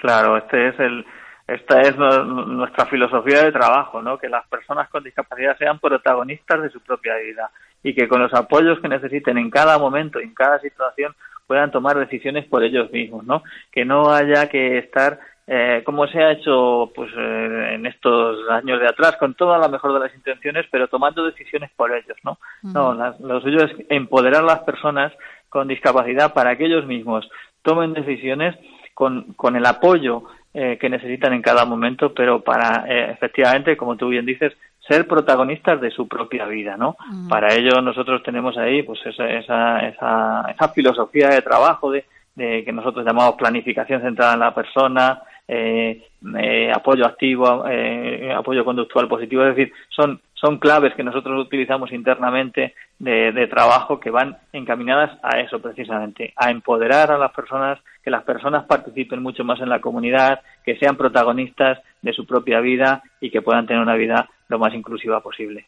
[0.02, 1.04] claro, este es el,
[1.46, 4.18] esta es nu- nuestra filosofía de trabajo, ¿no?
[4.18, 7.50] Que las personas con discapacidad sean protagonistas de su propia vida
[7.82, 11.14] y que con los apoyos que necesiten en cada momento y en cada situación
[11.46, 13.42] puedan tomar decisiones por ellos mismos, ¿no?
[13.72, 18.78] Que no haya que estar eh, como se ha hecho pues eh, en estos años
[18.80, 22.38] de atrás con toda la mejor de las intenciones pero tomando decisiones por ellos no
[22.62, 25.12] no la- lo suyo es empoderar a las personas
[25.48, 27.28] con discapacidad para que ellos mismos
[27.62, 28.54] tomen decisiones
[28.94, 30.24] con, con el apoyo
[30.54, 34.52] eh, que necesitan en cada momento pero para eh, efectivamente como tú bien dices
[34.86, 36.96] ser protagonistas de su propia vida no
[37.28, 42.64] para ello nosotros tenemos ahí pues esa esa esa, esa filosofía de trabajo de de
[42.64, 49.08] que nosotros llamamos planificación centrada en la persona, eh, eh, apoyo activo, eh, apoyo conductual
[49.08, 54.36] positivo, es decir, son, son claves que nosotros utilizamos internamente de, de trabajo que van
[54.52, 59.60] encaminadas a eso precisamente, a empoderar a las personas, que las personas participen mucho más
[59.60, 63.94] en la comunidad, que sean protagonistas de su propia vida y que puedan tener una
[63.94, 65.66] vida lo más inclusiva posible.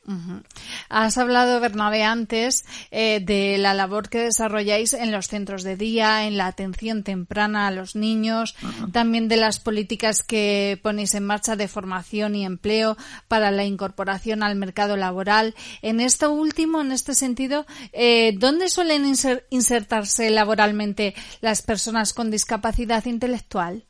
[0.90, 6.26] Has hablado, Bernabé, antes eh, de la labor que desarrolláis en los centros de día,
[6.26, 8.54] en la atención temprana a los niños,
[8.92, 14.42] también de las políticas que ponéis en marcha de formación y empleo para la incorporación
[14.42, 15.54] al mercado laboral.
[15.80, 22.23] En esto último, en este sentido, eh, ¿dónde suelen inser- insertarse laboralmente las personas con
[22.30, 23.84] discapacidad intelectual?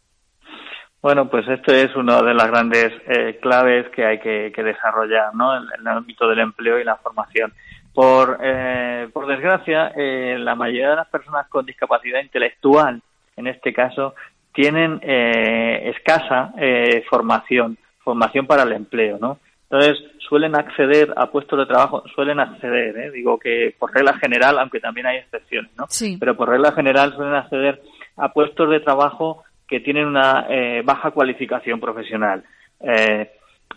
[1.02, 5.34] Bueno, pues esto es una de las grandes eh, claves que hay que, que desarrollar,
[5.34, 5.54] ¿no?
[5.54, 7.52] En, en el ámbito del empleo y la formación.
[7.92, 13.00] Por, eh, por desgracia, eh, la mayoría de las personas con discapacidad intelectual,
[13.36, 14.14] en este caso,
[14.52, 19.38] tienen eh, escasa eh, formación, formación para el empleo, ¿no?
[19.70, 24.80] Entonces, suelen acceder a puestos de trabajo, suelen acceder, digo que por regla general, aunque
[24.80, 25.86] también hay excepciones, ¿no?
[25.88, 26.16] Sí.
[26.18, 27.82] Pero por regla general suelen acceder
[28.16, 32.44] a puestos de trabajo que tienen una eh, baja cualificación profesional.
[32.80, 33.30] Eh,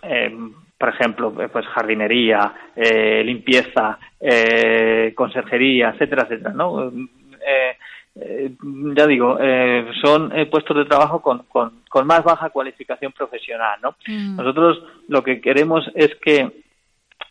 [0.03, 0.37] eh,
[0.77, 6.91] por ejemplo, eh, pues jardinería, eh, limpieza, eh, conserjería, etcétera, etcétera, ¿no?
[8.95, 9.37] Ya digo,
[10.01, 13.95] son puestos de trabajo con, con, con más baja cualificación profesional, ¿no?
[14.07, 14.37] Mm.
[14.37, 16.63] Nosotros lo que queremos es que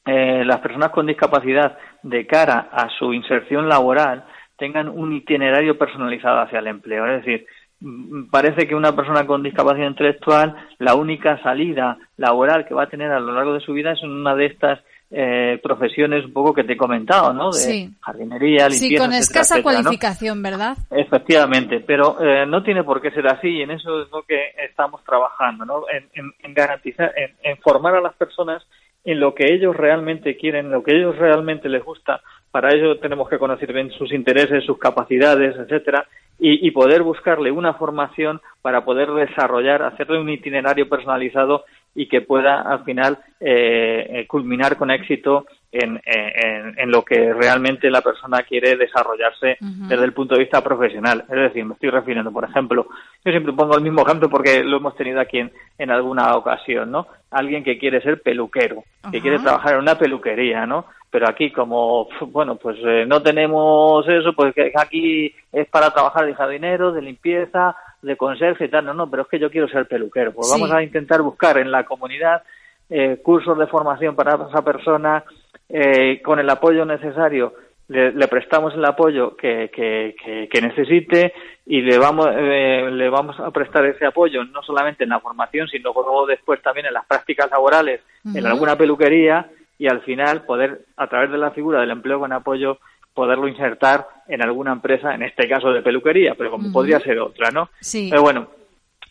[0.05, 4.25] las personas con discapacidad de cara a su inserción laboral
[4.59, 7.07] tengan un itinerario personalizado hacia el empleo.
[7.07, 7.47] Es decir,
[7.81, 12.89] mm, parece que una persona con discapacidad intelectual, la única salida laboral que va a
[12.89, 16.33] tener a lo largo de su vida es en una de estas eh, profesiones un
[16.33, 17.53] poco que te he comentado, ¿no?
[17.53, 17.91] De Sí.
[18.01, 19.83] jardinería, limpieza, Sí, con etcétera, escasa etcétera, ¿no?
[19.85, 20.77] cualificación, ¿verdad?
[20.91, 24.51] Efectivamente, pero eh, no tiene por qué ser así y en eso es lo que
[24.69, 25.83] estamos trabajando, ¿no?
[25.89, 28.67] En, en- en garantizar, en, en formar a las personas
[29.05, 32.21] en lo que ellos realmente quieren, en lo que ellos realmente les gusta.
[32.57, 37.75] Para ello tenemos que conocer bien sus intereses, sus capacidades, etcétera, y, poder buscarle una
[37.75, 44.27] formación para poder desarrollar, hacerle un itinerario personalizado y que pueda al final eh, eh,
[44.27, 45.45] culminar con éxito
[45.83, 50.63] en, en- en lo que realmente la persona quiere desarrollarse desde el punto de vista
[50.63, 51.25] profesional.
[51.29, 52.87] Es decir, me estoy refiriendo, por ejemplo,
[53.25, 56.91] yo siempre pongo el mismo ejemplo porque lo hemos tenido aquí en, en alguna ocasión,
[56.91, 57.07] ¿no?
[57.31, 60.87] Alguien que quiere ser peluquero, que quiere trabajar en una peluquería, ¿no?
[61.11, 66.27] Pero aquí como, bueno, pues eh, no tenemos eso, pues que aquí es para trabajar
[66.27, 69.69] de jardinero, de limpieza, de conserje y tal, no, no, pero es que yo quiero
[69.69, 70.33] ser peluquero.
[70.33, 70.53] Pues Sí.
[70.61, 72.43] vamos a intentar buscar en la comunidad
[72.89, 75.25] eh, cursos de formación para esa persona
[75.69, 77.55] eh, con el apoyo necesario
[77.89, 81.33] le, le prestamos el apoyo que, que, que, que necesite
[81.67, 85.69] y le vamos eh, le vamos a prestar ese apoyo no solamente en la formación
[85.69, 88.01] sino luego después también en las prácticas laborales
[88.35, 89.47] en alguna peluquería
[89.79, 92.79] y al final poder a través de la figura del empleo con apoyo
[93.15, 97.51] poderlo insertar en alguna empresa en este caso de peluquería pero como podría ser otra
[97.53, 98.09] no Sí.
[98.11, 98.49] pero bueno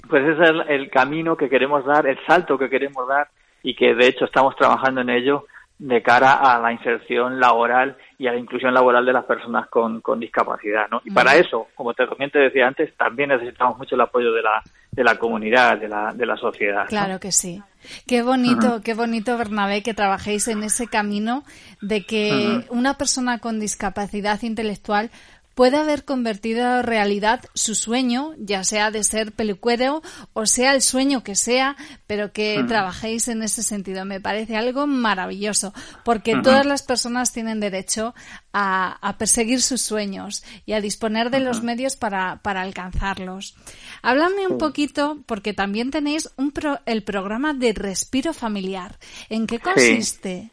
[0.09, 3.27] pues ese es el, el camino que queremos dar, el salto que queremos dar
[3.63, 5.45] y que de hecho estamos trabajando en ello
[5.77, 9.99] de cara a la inserción laboral y a la inclusión laboral de las personas con,
[9.99, 11.01] con discapacidad, ¿no?
[11.03, 14.41] Y para eso, como te, también te decía antes, también necesitamos mucho el apoyo de
[14.41, 16.83] la, de la comunidad, de la, de la sociedad.
[16.83, 16.89] ¿no?
[16.89, 17.61] Claro que sí.
[18.07, 21.43] Qué bonito, qué bonito, Bernabé, que trabajéis en ese camino
[21.81, 25.11] de que una persona con discapacidad intelectual
[25.55, 30.03] pueda haber convertido en realidad su sueño, ya sea de ser peluquero
[30.33, 31.75] o sea el sueño que sea,
[32.07, 34.05] pero que trabajéis en ese sentido.
[34.05, 38.13] Me parece algo maravilloso, porque todas las personas tienen derecho
[38.53, 43.55] a, a perseguir sus sueños y a disponer de los medios para, para alcanzarlos.
[44.01, 48.99] Háblame un poquito, porque también tenéis un pro- el programa de respiro familiar.
[49.29, 50.51] ¿En qué consiste?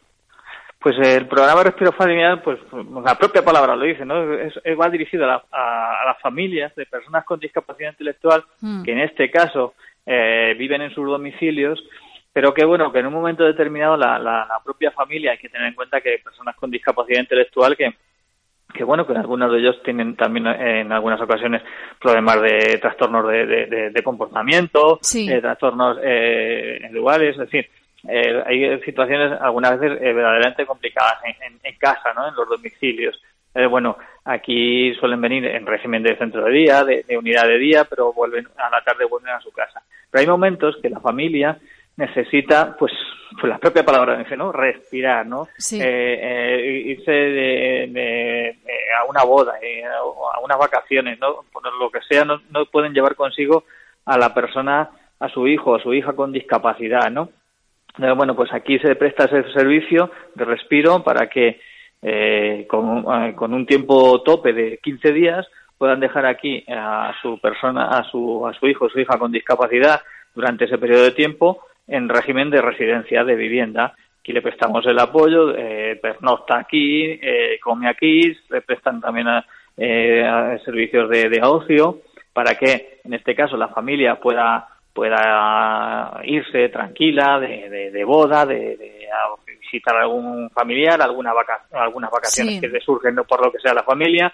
[0.83, 2.59] Pues el programa Respiro Familiar, pues
[3.05, 4.35] la propia palabra lo dice, ¿no?
[4.35, 8.43] Es, es- va dirigido a, la- a- a las familias de personas con discapacidad intelectual
[8.61, 8.83] Mm.
[8.83, 9.75] que en este caso
[10.05, 11.81] eh, viven en sus domicilios,
[12.33, 15.49] pero que bueno, que en un momento determinado la, la- la propia familia hay que
[15.49, 17.95] tener en cuenta que hay personas con discapacidad intelectual que
[18.75, 21.61] que bueno, que algunos de ellos tienen también eh, en algunas ocasiones
[22.01, 25.31] problemas de trastornos de, de- de- de comportamiento, Sí.
[25.31, 27.69] eh, trastornos eh, individuales, es decir,
[28.09, 32.29] eh, hay situaciones algunas veces eh, verdaderamente complicadas en, en- en casa, ¿no?
[32.29, 33.21] En los domicilios.
[33.55, 37.59] Eh, bueno, aquí suelen venir en régimen de centro de día, de, de unidad de
[37.59, 39.83] día, pero vuelven a la tarde vuelven a su casa.
[40.11, 41.59] Pero hay momentos que la familia
[41.97, 42.93] necesita, pues,
[43.39, 44.51] pues la propia palabra dice, ¿no?
[44.53, 45.47] Respirar, ¿no?
[45.59, 45.81] Sí.
[45.81, 45.85] Eh,
[46.23, 48.57] eh, irse de, de-
[48.99, 51.45] a una boda, eh, a unas vacaciones, ¿no?
[51.53, 53.65] Por lo que sea, no, no pueden llevar consigo
[54.07, 54.91] a la persona,
[55.21, 57.29] a su hijo, a su hija con discapacidad, ¿no?
[57.99, 61.61] Eh, bueno, pues aquí se presta ese servicio de respiro para que
[62.01, 65.47] eh, con, eh, con un tiempo tope de 15 días
[65.79, 70.01] puedan dejar aquí a su persona, a su, a su hijo su hija con discapacidad
[70.35, 73.95] durante ese periodo de tiempo en régimen de residencia, de vivienda.
[74.21, 79.27] Aquí le prestamos el apoyo, eh, pernocta aquí, eh, come aquí, le prestan también
[79.77, 81.99] eh, servicios de ocio
[82.33, 88.45] para que, en este caso, la familia pueda pueda irse tranquila de, de- de boda,
[88.47, 89.09] de, de
[89.61, 92.61] visitar a algún familiar, alguna vaca- algunas vacaciones Sí.
[92.61, 93.25] que le surgen ¿no?
[93.25, 94.33] por lo que sea la familia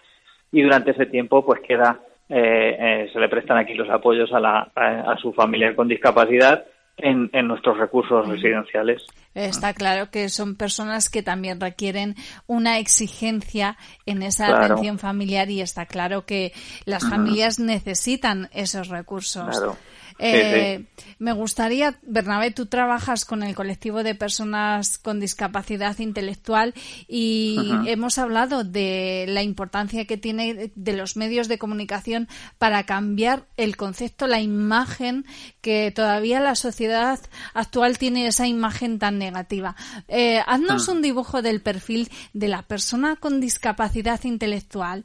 [0.50, 4.40] y durante ese tiempo pues queda eh, eh, se le prestan aquí los apoyos a,
[4.40, 6.64] la, a, a su familiar con discapacidad
[6.98, 9.06] en, en nuestros recursos residenciales.
[9.34, 12.16] Está claro que son personas que también requieren
[12.48, 14.64] una exigencia en esa Claro.
[14.64, 16.52] atención familiar y está claro que
[16.86, 19.46] las familias necesitan esos recursos.
[19.56, 19.76] Claro.
[20.18, 20.86] Sí, Eh,
[21.18, 26.74] Me gustaría, Bernabé, tú trabajas con el colectivo de personas con discapacidad intelectual
[27.08, 33.46] y hemos hablado de la importancia que tiene de los medios de comunicación para cambiar
[33.56, 35.24] el concepto, la imagen
[35.60, 37.18] que todavía la sociedad
[37.54, 39.74] actual tiene esa imagen tan negativa.
[40.06, 45.04] Eh, haznos un dibujo del perfil de la persona con discapacidad intelectual.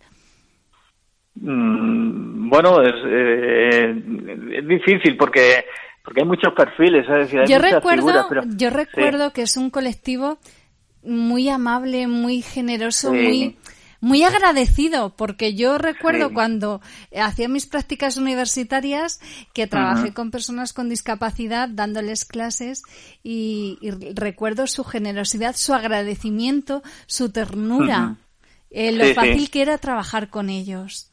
[1.36, 4.04] Mm, bueno, es, eh,
[4.60, 5.66] es difícil porque
[6.06, 8.76] porque hay muchos perfiles, es decir, hay Yo muchas recuerdo, figuras, pero- yo Sí.
[8.76, 10.38] recuerdo que es un colectivo
[11.02, 13.18] muy amable, muy generoso, Sí.
[13.18, 13.58] muy
[14.02, 16.34] muy agradecido, porque yo recuerdo Sí.
[16.34, 16.82] cuando
[17.18, 19.22] hacía mis prácticas universitarias
[19.54, 22.84] que trabajé con personas con discapacidad dándoles clases
[23.24, 28.18] y, y recuerdo su generosidad, su agradecimiento, su ternura,
[28.72, 31.13] eh, lo fácil que era trabajar con ellos.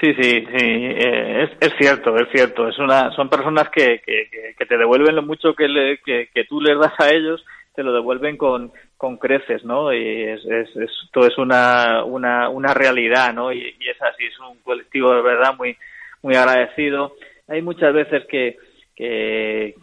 [0.00, 2.68] Sí, sí, sí, eh, es, es cierto, es cierto.
[2.68, 6.44] Es una, son personas que, que, que- te devuelven lo mucho que, le- que, que
[6.44, 9.92] tú les das a ellos, te lo devuelven con, con creces, ¿no?
[9.92, 13.52] Y es, es, esto es una, una, una realidad, ¿no?
[13.52, 15.76] Y, y es así, es un colectivo de verdad muy,
[16.22, 17.14] muy agradecido.
[17.48, 18.56] Hay muchas veces que,
[18.94, 19.74] que,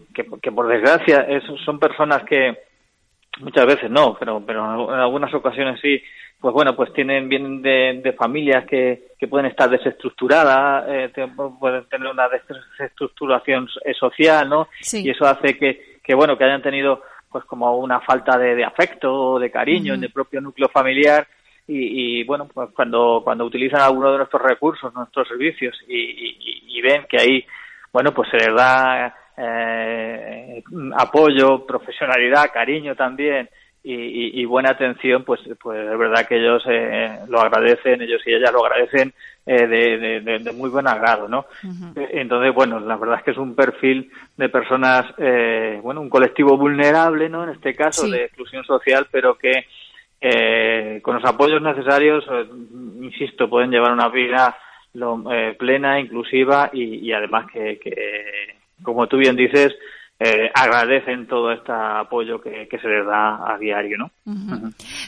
[0.41, 2.56] que por desgracia es- son personas que,
[3.40, 6.02] muchas veces no, pero, pero en algunas ocasiones sí,
[6.40, 11.12] pues bueno, pues tienen vienen de, de familias que, que pueden estar desestructuradas, eh,
[11.60, 13.68] pueden tener una desestructuración
[14.00, 14.68] social, ¿no?
[14.82, 15.04] Sí.
[15.06, 18.64] Y eso hace que, que bueno, que hayan tenido pues como una falta de, de
[18.64, 21.28] afecto, de cariño en el propio núcleo familiar
[21.68, 26.78] y, y, bueno, pues cuando, cuando utilizan alguno de nuestros recursos, nuestros servicios y, y-
[26.78, 27.46] y ven que ahí,
[27.92, 30.64] bueno, pues se les da eh,
[30.98, 33.50] apoyo, profesionalidad, cariño también
[33.84, 38.22] y, y- y buena atención, pues, pues es verdad que ellos eh, lo agradecen, ellos
[38.26, 39.14] y ellas lo agradecen
[39.46, 41.46] eh, de, de- de- de muy buen agrado, ¿no?
[41.96, 46.10] Eh, Entonces, bueno, la verdad es que es un perfil de personas, eh, bueno, un
[46.10, 47.44] colectivo vulnerable, ¿no?
[47.46, 48.12] En este caso, Sí.
[48.12, 49.66] de exclusión social, pero que
[50.20, 52.26] eh, con los apoyos necesarios,
[53.02, 54.58] insisto, pueden llevar una vida
[54.96, 59.74] lo- eh, plena, inclusiva y, y además que, que, como tú bien dices,
[60.20, 64.12] eh, agradecen todo este apoyo que, que se les da a diario, ¿no?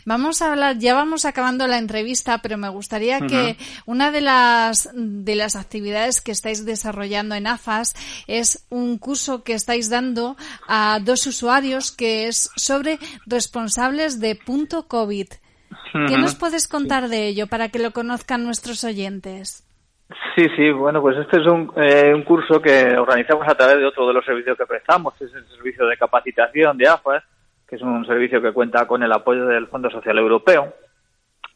[0.06, 3.58] Vamos a hablar, ya vamos acabando la entrevista, pero me gustaría que
[3.88, 7.96] una de las de las actividades que estáis desarrollando en AFAS
[8.28, 14.88] es un curso que estáis dando a dos usuarios que es sobre responsables de punto
[14.88, 15.28] COVID.
[16.08, 19.64] ¿Qué nos puedes contar de ello para que lo conozcan nuestros oyentes?
[20.36, 23.86] Sí, sí, bueno, pues este es un, eh, un curso que organizamos a través de
[23.86, 27.24] otro de los servicios que prestamos, es el servicio de capacitación de AFAS,
[27.68, 30.74] que es un servicio que cuenta con el apoyo del Fondo Social Europeo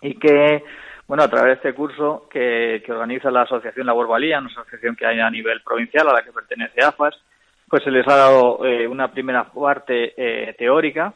[0.01, 0.63] y que,
[1.07, 4.95] bueno, a través de este curso que, que organiza la Asociación Labor Valía, una asociación
[4.95, 7.15] que hay a nivel provincial a la que pertenece AFAS,
[7.67, 11.11] pues se les ha dado eh, una primera parte eh, teórica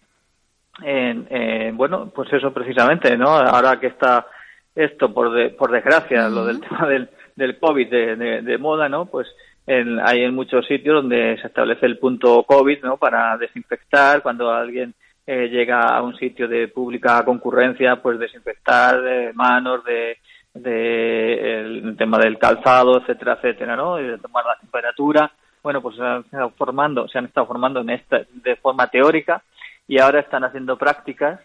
[0.84, 3.28] en, en, bueno, pues eso precisamente, ¿no?
[3.30, 4.26] Ahora que está
[4.74, 8.90] esto, por, de- por desgracia, lo del tema del, del COVID de, de- de moda,
[8.90, 9.06] ¿no?
[9.06, 9.28] Pues
[9.66, 12.98] en- hay en muchos sitios donde se establece el punto COVID, ¿no?
[12.98, 14.94] Para desinfectar cuando alguien
[15.26, 20.18] eh, llega a un sitio de pública concurrencia, pues desinfectar de manos, de,
[20.54, 24.00] de el tema del calzado, etcétera, etcétera, ¿no?
[24.00, 25.32] Y de tomar la temperatura.
[25.62, 29.44] Bueno, pues se han estado formando, se han estado formando en esta, de forma teórica
[29.88, 31.40] y ahora están haciendo prácticas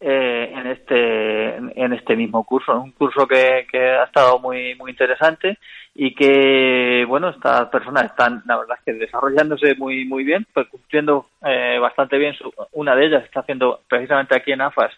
[0.00, 2.78] eh, en este en este mismo curso.
[2.80, 5.58] Un curso que, que ha estado muy muy interesante
[5.94, 11.28] y que bueno estas personas están la verdad que desarrollándose muy muy bien pues cumpliendo
[11.44, 14.92] eh, bastante bien su- una de ellas está haciendo precisamente aquí en AFAS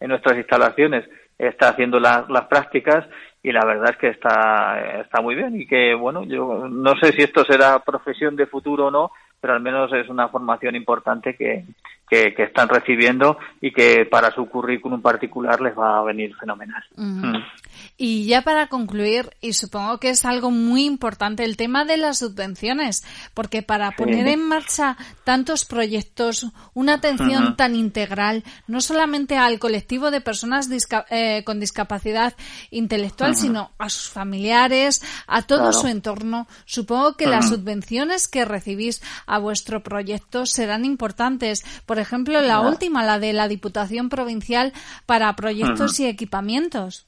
[0.00, 3.06] en nuestras instalaciones está haciendo las las prácticas
[3.42, 7.12] y la verdad es que está está muy bien y que bueno yo no sé
[7.12, 11.34] si esto será profesión de futuro o no pero al menos es una formación importante
[11.34, 11.64] que,
[12.12, 16.84] que, que están recibiendo y que para su currículum particular les va a venir fenomenal.
[16.94, 17.36] Mm.
[18.04, 22.18] Y ya para concluir, y supongo que es algo muy importante, el tema de las
[22.18, 29.60] subvenciones, porque para poner en marcha tantos proyectos, una atención tan integral, no solamente al
[29.60, 32.34] colectivo de personas disca- eh, con discapacidad
[32.72, 35.72] intelectual, sino a sus familiares, a todo Claro.
[35.72, 41.62] su entorno, supongo que las subvenciones que recibís a vuestro proyecto serán importantes.
[41.86, 44.72] Por ejemplo, la última, la de la Diputación Provincial
[45.06, 47.06] para proyectos y equipamientos.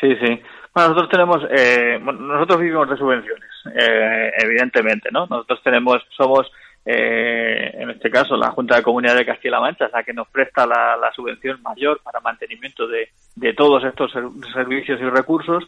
[0.00, 0.42] Sí, sí.
[0.74, 5.26] Bueno, nosotros tenemos, eh, nosotros vivimos de subvenciones, eh, evidentemente, ¿no?
[5.30, 6.50] Nosotros tenemos, somos,
[6.84, 10.66] eh, en este caso, la Junta de Comunidad de Castilla-La Mancha, la que nos presta
[10.66, 15.64] la, la subvención mayor para mantenimiento de, de todos estos ser- servicios y recursos.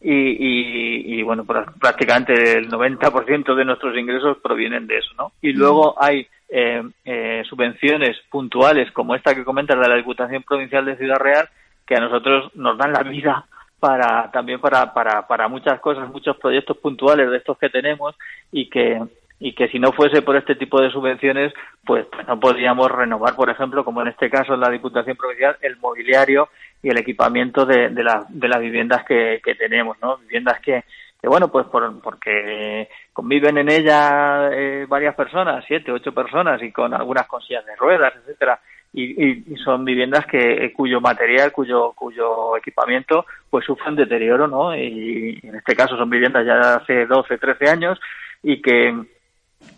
[0.00, 5.32] Y, y, y, bueno, pra- prácticamente el 90% de nuestros ingresos provienen de eso, ¿no?
[5.40, 10.84] Y luego hay eh, eh, subvenciones puntuales como esta que comentas de la Diputación Provincial
[10.84, 11.48] de Ciudad Real
[11.86, 13.46] que a nosotros nos dan la vida
[13.84, 18.14] para también para, para, para muchas cosas, muchos proyectos puntuales de estos que tenemos
[18.50, 18.98] y que
[19.40, 21.52] y que si no fuese por este tipo de subvenciones,
[21.84, 25.76] pues, no podríamos renovar, por ejemplo, como en este caso en la Diputación Provincial, el
[25.76, 26.48] mobiliario
[26.82, 30.16] y el equipamiento de, de, la- de las viviendas que, tenemos, ¿no?
[30.18, 30.84] Viviendas que,
[31.20, 36.72] que bueno, pues por, porque conviven en ella eh, varias personas, siete, ocho personas y
[36.72, 38.58] con algunas con sillas de ruedas, etcétera,
[38.94, 44.74] y, y- son viviendas que cuyo material, cuyo cuyo equipamiento, pues sufren deterioro, ¿no?
[44.76, 48.00] Y en este caso son viviendas ya de hace 12, 13 años
[48.42, 48.94] y que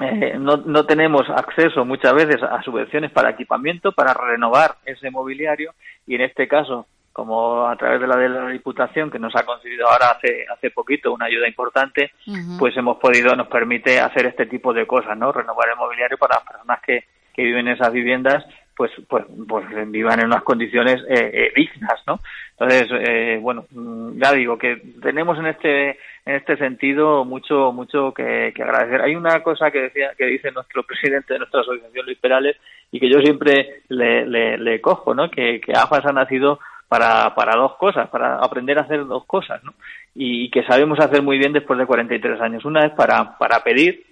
[0.01, 5.73] eh, no, no tenemos acceso muchas veces a subvenciones para equipamiento, para renovar ese mobiliario
[6.07, 9.47] y en este caso, como a través de la de la Diputación que nos ha
[9.47, 12.11] concedido ahora hace hace poquito una ayuda importante,
[12.59, 15.33] pues hemos podido, nos permite hacer este tipo de cosas, ¿no?
[15.33, 18.45] Renovar el mobiliario para las personas que, que viven en esas viviendas,
[18.77, 22.21] pues, pues, pues vivan en unas condiciones eh, eh, dignas, ¿no?
[22.59, 28.13] Entonces, eh, bueno, mm, ya digo que tenemos en este, en este sentido mucho, mucho
[28.13, 29.01] que, que agradecer.
[29.01, 32.57] Hay una cosa que decía, que dice nuestro presidente de nuestra asociación, Luis Perales,
[32.93, 35.31] y que yo siempre le, le, le cojo, ¿no?
[35.31, 39.63] Que, que AFAS ha nacido para, para dos cosas, para aprender a hacer dos cosas,
[39.65, 39.75] ¿no?
[40.15, 42.65] Y, que sabemos hacer muy bien después de 43 años.
[42.65, 44.05] Una es para, para pedir,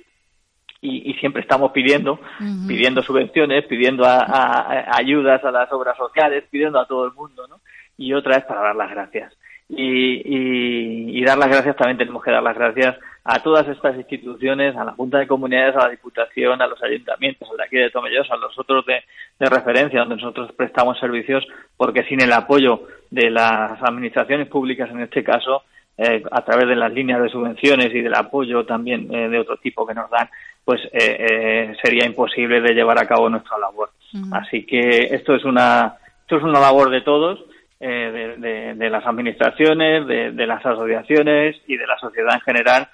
[0.85, 2.21] y, y siempre estamos pidiendo,
[2.69, 7.13] pidiendo subvenciones, pidiendo a- a- a ayudas a las obras sociales, pidiendo a todo el
[7.13, 7.57] mundo, ¿no?
[7.97, 9.33] Y otra es para dar las gracias.
[9.69, 13.97] y, y, y dar las gracias también tenemos que dar las gracias a todas estas
[13.97, 17.77] instituciones, a la Junta de Comunidades, a la Diputación, a los ayuntamientos, al de aquí
[17.79, 19.03] de Tomelloso, a los otros de,
[19.41, 21.43] de referencia donde nosotros prestamos servicios,
[21.79, 25.63] porque sin el apoyo de las administraciones públicas en este caso,
[25.97, 29.57] eh, a través de las líneas de subvenciones y del apoyo también eh, de otro
[29.57, 30.29] tipo que nos dan,
[30.65, 33.91] pues eh, eh, sería imposible de llevar a cabo nuestra labor.
[34.33, 37.45] Así que esto es una esto es una labor de todos,
[37.81, 42.41] eh, de, de- de las administraciones, de, de las asociaciones y de la sociedad en
[42.41, 42.89] general,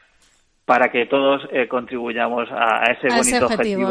[0.65, 3.89] para que todos eh, contribuyamos a, a ese A ese bonito objetivo,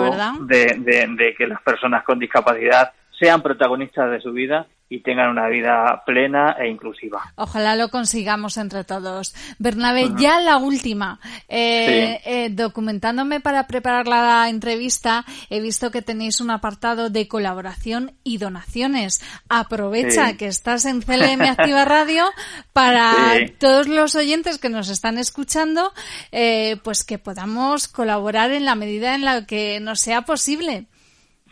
[1.15, 6.01] de que las personas con discapacidad sean protagonistas de su vida y tengan una vida
[6.03, 7.21] plena e inclusiva.
[7.35, 9.35] Ojalá lo consigamos entre todos.
[9.59, 11.19] Bernabé, ya la última.
[11.47, 12.29] Eh, Sí.
[12.29, 18.39] eh, documentándome para preparar la entrevista, he visto que tenéis un apartado de colaboración y
[18.39, 19.21] donaciones.
[19.47, 20.37] Aprovecha Sí.
[20.37, 22.25] que estás en CLM Activa Radio
[22.73, 23.53] para Sí.
[23.59, 25.93] todos los oyentes que nos están escuchando,
[26.31, 30.87] eh, pues que podamos colaborar en la medida en la que nos sea posible.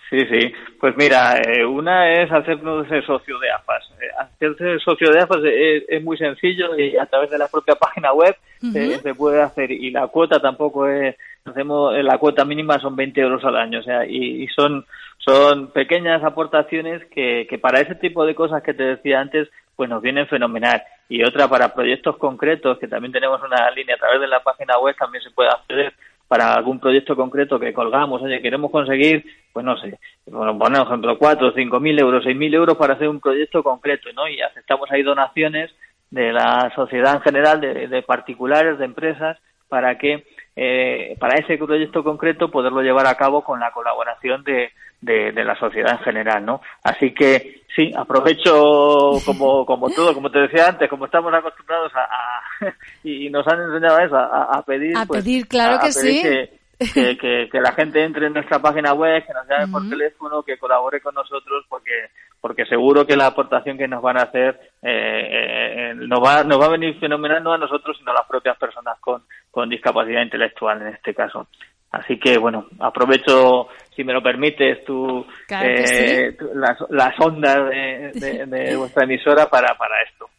[0.09, 0.53] Sí, sí.
[0.79, 3.91] Pues mira, eh, una es hacernos socio de AFAS.
[4.01, 7.75] Eh, hacerse socio de AFAS es, es muy sencillo y a través de la propia
[7.75, 9.01] página web se- Ujú.
[9.01, 9.71] se puede hacer.
[9.71, 13.79] Y la cuota tampoco es, hacemos, eh, la cuota mínima son 20 euros al año.
[13.79, 14.85] O sea, y, y son,
[15.17, 19.89] son pequeñas aportaciones que, que para ese tipo de cosas que te decía antes, pues
[19.89, 20.81] nos vienen fenomenal.
[21.09, 24.77] Y otra para proyectos concretos, que también tenemos una línea a través de la página
[24.79, 25.93] web, también se puede acceder
[26.27, 31.17] para algún proyecto concreto que colgamos, oye, queremos conseguir, pues no sé, bueno, poner ejemplo,
[31.17, 34.27] cuatro, cinco mil euros, seis mil euros para hacer un proyecto concreto, ¿no?
[34.27, 35.71] Y aceptamos ahí donaciones
[36.09, 39.37] de la sociedad en general, de, de particulares, de empresas,
[39.69, 40.25] para que
[40.55, 44.71] eh, para ese proyecto concreto poderlo llevar a cabo con la colaboración de,
[45.01, 46.61] de, de la sociedad en general, ¿no?
[46.83, 52.03] Así que sí, aprovecho como, como todo, como te decía antes, como estamos acostumbrados a,
[52.03, 52.73] a-
[53.03, 55.89] y nos han enseñado a eso, a, a pedir, A pues, pedir, claro a- que
[55.93, 56.21] pedir sí.
[56.23, 56.57] que-
[56.93, 60.43] que, que, que la gente entre en nuestra página web, que nos llame por teléfono,
[60.43, 61.91] que colabore con nosotros, porque
[62.39, 66.61] porque seguro que la aportación que nos van a hacer eh, eh, nos, va, nos
[66.61, 70.21] va a venir fenomenal no a nosotros, sino a las propias personas con, con discapacidad
[70.21, 71.47] intelectual en este caso.
[71.91, 77.69] Así que, bueno, aprovecho, si me lo permites, tu, Claro eh, tu- las, las ondas
[77.69, 80.29] de, de- de vuestra emisora para, para esto.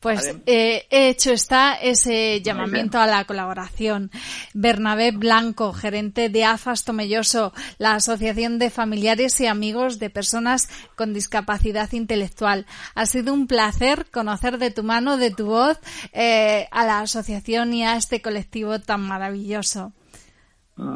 [0.00, 4.10] Pues eh, hecho está ese llamamiento a la colaboración.
[4.52, 11.14] Bernabé Blanco, gerente de AFAS Tomelloso, la Asociación de Familiares y Amigos de Personas con
[11.14, 12.66] Discapacidad Intelectual.
[12.94, 15.78] Ha sido un placer conocer de tu mano, de tu voz,
[16.12, 19.92] eh, a la asociación y a este colectivo tan maravilloso.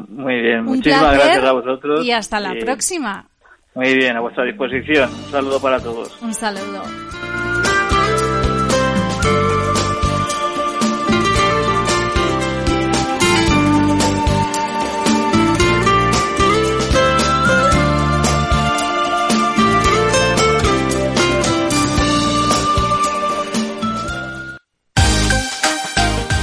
[0.09, 2.05] Muy bien, Un muchísimas placer gracias a vosotros.
[2.05, 3.25] y hasta la Y- próxima.
[3.75, 5.09] Muy bien, a vuestra disposición.
[5.13, 6.21] Un saludo para todos.
[6.21, 6.81] Un saludo.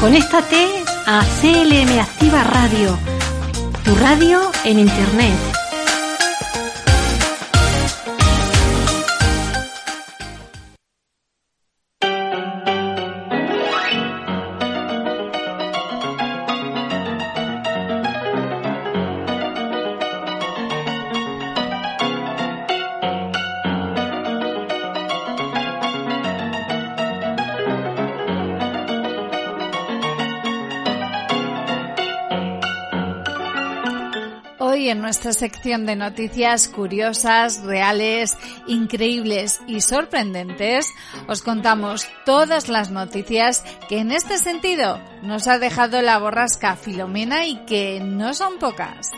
[0.00, 0.66] Conéctate
[1.06, 2.98] a CLM Activa Radio,
[3.84, 5.53] tu radio en Internet.
[35.04, 40.86] Nuestra sección de noticias curiosas, reales, increíbles y sorprendentes,
[41.28, 47.44] os contamos todas las noticias que en este sentido nos ha dejado la borrasca Filomena
[47.44, 49.10] y que no son pocas.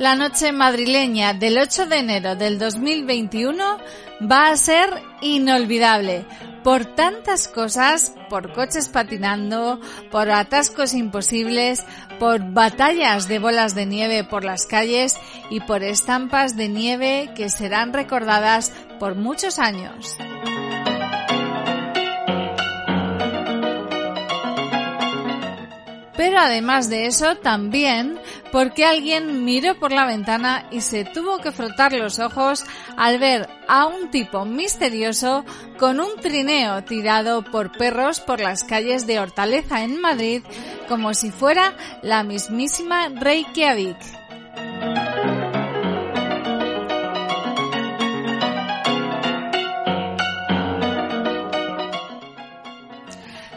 [0.00, 3.78] La noche madrileña del 8 de enero del 2021
[4.20, 4.88] va a ser
[5.20, 6.24] inolvidable
[6.66, 11.84] por tantas cosas, por coches patinando, por atascos imposibles,
[12.18, 15.16] por batallas de bolas de nieve por las calles
[15.48, 20.16] y por estampas de nieve que serán recordadas por muchos años.
[26.16, 28.18] Pero además de eso, también
[28.52, 32.64] porque alguien miró por la ventana y se tuvo que frotar los ojos
[32.96, 35.44] al ver a un tipo misterioso
[35.78, 40.42] con un trineo tirado por perros por las calles de Hortaleza en Madrid
[40.88, 43.98] como si fuera la mismísima Reykjavik.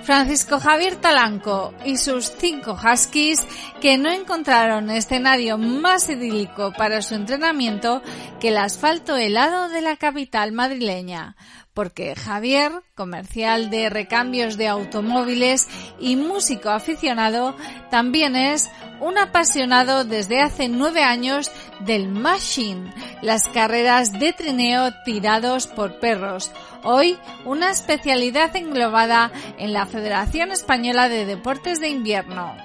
[0.10, 3.46] Francisco Javier Talanco y sus cinco huskies
[3.80, 8.02] que no encontraron escenario más idílico para su entrenamiento
[8.40, 11.36] que el asfalto helado de la capital madrileña
[11.80, 15.66] porque Javier, comercial de recambios de automóviles
[15.98, 17.56] y músico aficionado,
[17.90, 21.50] también es un apasionado desde hace nueve años
[21.80, 26.52] del machine, las carreras de trineo tirados por perros.
[26.84, 32.56] Hoy una especialidad englobada en la Federación Española de Deportes de Invierno.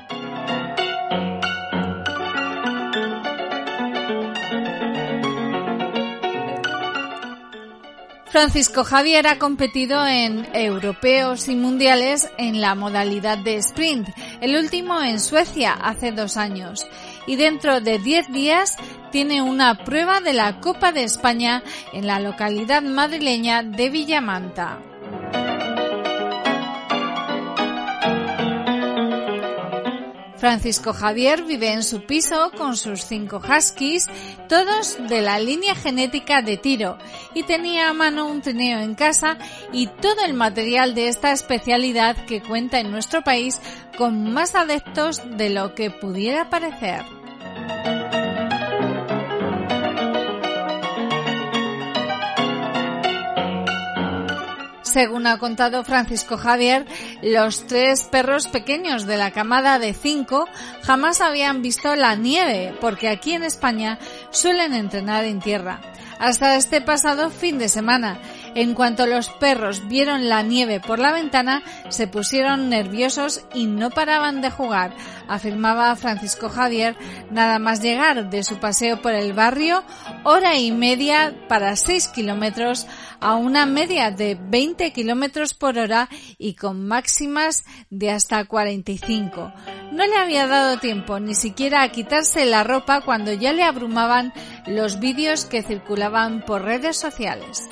[8.34, 14.08] Francisco Javier ha competido en europeos y mundiales en la modalidad de sprint,
[14.40, 16.84] el último en Suecia hace dos años.
[17.28, 18.76] Y dentro de diez días
[19.14, 21.62] tiene una prueba de la Copa de España
[21.92, 24.80] en la localidad madrileña de Villamanta.
[30.36, 34.08] Francisco Javier vive en su piso con sus cinco huskies,
[34.48, 36.98] todos de la línea genética de tiro,
[37.34, 39.38] y tenía a mano un trineo en casa
[39.72, 43.60] y todo el material de esta especialidad que cuenta en nuestro país
[43.96, 47.04] con más adeptos de lo que pudiera parecer.
[54.94, 56.86] Según ha contado Francisco Javier,
[57.20, 60.46] los tres perros pequeños de la camada de cinco
[60.84, 63.98] jamás habían visto la nieve, porque aquí en España
[64.30, 65.80] suelen entrenar en tierra.
[66.20, 68.18] Hasta este pasado fin de semana,
[68.54, 73.90] en cuanto los perros vieron la nieve por la ventana, se pusieron nerviosos y no
[73.90, 74.92] paraban de jugar,
[75.26, 76.96] afirmaba Francisco Javier,
[77.32, 79.82] nada más llegar de su paseo por el barrio,
[80.22, 82.86] hora y media para seis kilómetros
[83.20, 86.08] a una media de 20 kilómetros por hora
[86.38, 89.52] y con máximas de hasta 45.
[89.92, 94.32] No le había dado tiempo ni siquiera a quitarse la ropa cuando ya le abrumaban
[94.66, 97.68] los vídeos que circulaban por redes sociales.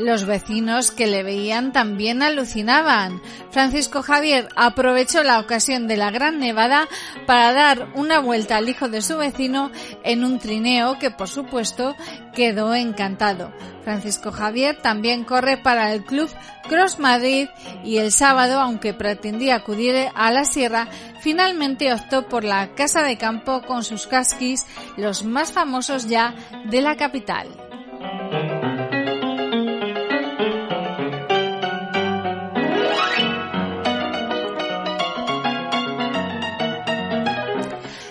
[0.00, 3.20] Los vecinos que le veían también alucinaban.
[3.50, 6.88] Francisco Javier aprovechó la ocasión de la gran nevada
[7.26, 9.70] para dar una vuelta al hijo de su vecino
[10.02, 11.94] en un trineo que por supuesto
[12.34, 13.52] quedó encantado.
[13.84, 16.30] Francisco Javier también corre para el club
[16.66, 17.48] Cross Madrid
[17.84, 20.88] y el sábado, aunque pretendía acudir a la sierra,
[21.20, 26.34] finalmente optó por la casa de campo con sus casquis, los más famosos ya
[26.70, 27.48] de la capital.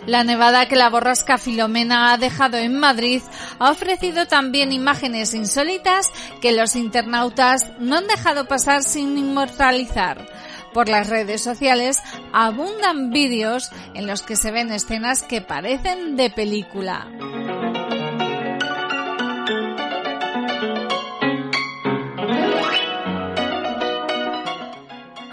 [0.10, 3.22] La nevada que la borrasca Filomena ha dejado en Madrid
[3.60, 10.26] ha ofrecido también imágenes insólitas que los internautas no han dejado pasar sin inmortalizar.
[10.74, 12.00] Por las redes sociales
[12.34, 17.06] abundan vídeos en los que se ven escenas que parecen de película.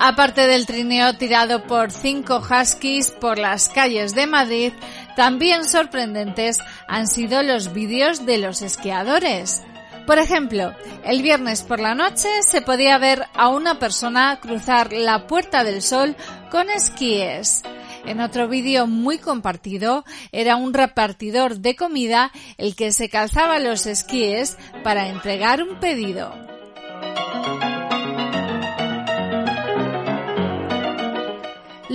[0.08, 4.72] Aparte del trineo tirado por cinco huskies por las calles de Madrid,
[5.16, 9.64] también sorprendentes han sido los vídeos de los esquiadores.
[10.06, 15.26] Por ejemplo, el viernes por la noche se podía ver a una persona cruzar la
[15.26, 16.14] Puerta del Sol
[16.52, 17.64] con esquíes.
[18.04, 23.86] En otro vídeo muy compartido era un repartidor de comida el que se calzaba los
[23.86, 26.45] esquíes para entregar un pedido.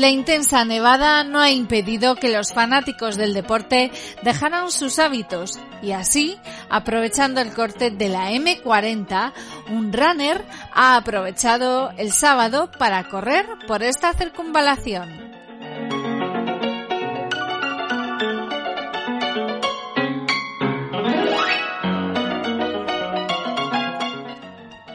[0.01, 3.91] La intensa nevada no ha impedido que los fanáticos del deporte
[4.23, 6.39] dejaran sus hábitos y así,
[6.71, 9.31] aprovechando el corte de la M40,
[9.69, 10.43] un runner
[10.73, 15.20] ha aprovechado el sábado para correr por esta circunvalación.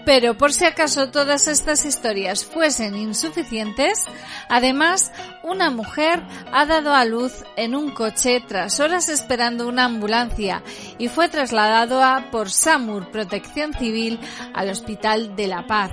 [0.06, 4.04] Pero por si acaso todas estas historias fuesen insuficientes,
[4.48, 5.10] además
[5.42, 10.62] una mujer ha dado a luz en un coche tras horas esperando una ambulancia
[10.96, 14.20] y fue trasladado a por SAMUR Protección Civil
[14.54, 15.90] al Hospital de La Paz.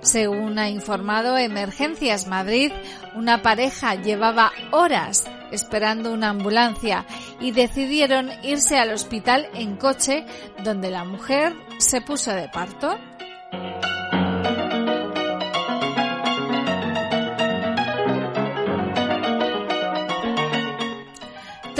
[0.00, 2.72] Según ha informado Emergencias Madrid,
[3.14, 7.04] una pareja llevaba horas esperando una ambulancia
[7.40, 10.24] y decidieron irse al hospital en coche
[10.64, 12.98] donde la mujer se puso de parto.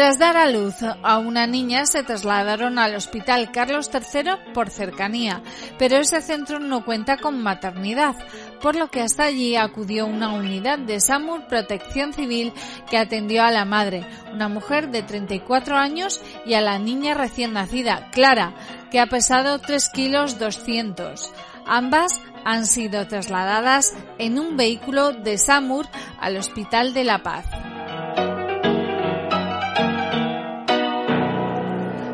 [0.01, 5.43] Tras dar a luz a una niña se trasladaron al Hospital Carlos III por cercanía,
[5.79, 8.17] pero ese centro no cuenta con maternidad,
[8.63, 12.55] por lo que hasta allí acudió una unidad de SAMUR Protección Civil
[12.89, 17.53] que atendió a la madre, una mujer de 34 años, y a la niña recién
[17.53, 18.55] nacida, Clara,
[18.91, 21.31] que ha pesado 3 kilos 200.
[21.73, 25.87] Ambas han sido trasladadas en un vehículo de SAMUR
[26.19, 27.47] al Hospital de la Paz.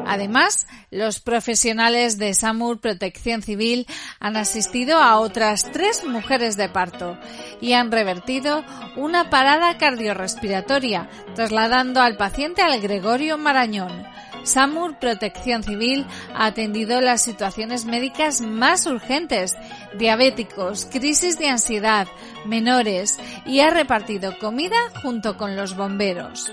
[0.07, 3.87] Además, los profesionales de SAMUR Protección Civil
[4.21, 7.19] han asistido a otras tres mujeres de parto
[7.63, 8.63] y han revertido
[8.97, 14.07] una parada cardiorrespiratoria, trasladando al paciente al Gregorio Marañón.
[14.47, 19.57] SAMUR Protección Civil ha atendido las situaciones médicas más urgentes,
[19.99, 22.07] diabéticos, crisis de ansiedad,
[22.47, 26.53] menores y ha repartido comida junto con los bomberos.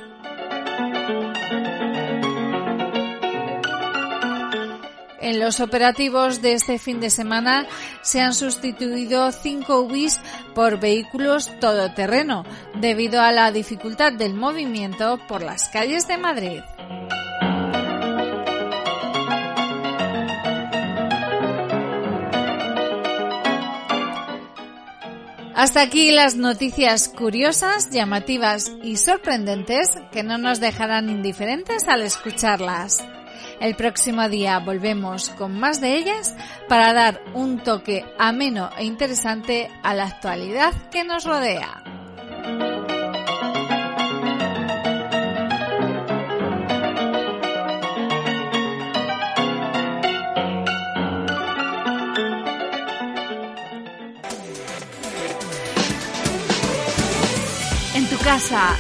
[5.22, 7.66] En los operativos de este fin de semana
[8.02, 10.20] se han sustituido cinco UBIs
[10.54, 12.44] por vehículos todoterreno
[12.76, 16.60] debido a la dificultad del movimiento por las calles de Madrid.
[25.56, 33.06] Hasta aquí las noticias curiosas, llamativas y sorprendentes que no nos dejarán indiferentes al escucharlas.
[33.60, 36.36] El próximo día volvemos con más de ellas
[36.68, 42.73] para dar un toque ameno e interesante a la actualidad que nos rodea.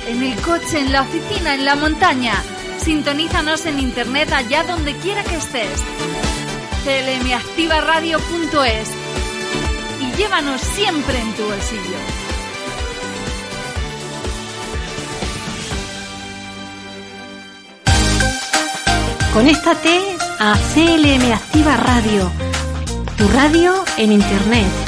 [0.08, 2.34] En el coche, en la oficina, en la montaña.
[2.80, 5.70] Sintonízanos en internet allá donde quiera que estés.
[6.84, 8.89] clmactivaradio.es
[10.01, 11.97] y llévanos siempre en tu bolsillo.
[19.34, 22.32] Conéctate a CLM Activa Radio,
[23.18, 24.83] tu radio en internet.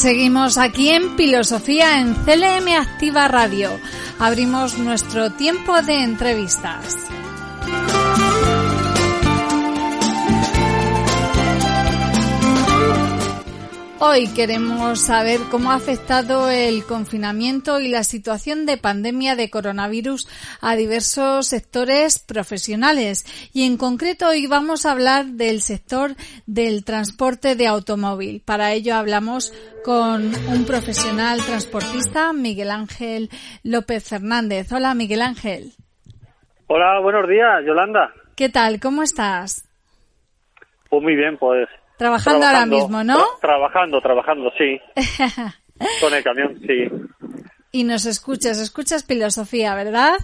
[0.00, 3.70] Seguimos aquí en Filosofía en CLM Activa Radio.
[4.18, 6.96] Abrimos nuestro tiempo de entrevistas.
[14.02, 20.26] Hoy queremos saber cómo ha afectado el confinamiento y la situación de pandemia de coronavirus
[20.62, 26.12] a diversos sectores profesionales y en concreto hoy vamos a hablar del sector
[26.46, 28.42] del transporte de automóvil.
[28.42, 29.52] Para ello hablamos
[29.84, 33.28] con un profesional transportista, Miguel Ángel
[33.64, 34.72] López Fernández.
[34.72, 35.72] Hola Miguel Ángel.
[36.68, 38.14] Hola, buenos días, Yolanda.
[38.34, 38.80] ¿Qué tal?
[38.80, 39.68] ¿Cómo estás?
[40.88, 41.68] Pues muy bien, pues.
[42.00, 43.18] Trabajando, ahora mismo, ¿no?
[43.18, 44.80] tra- trabajando, trabajando, sí.
[46.00, 46.88] Con el camión, sí.
[47.72, 50.14] y nos escuchas, escuchas filosofía, ¿verdad?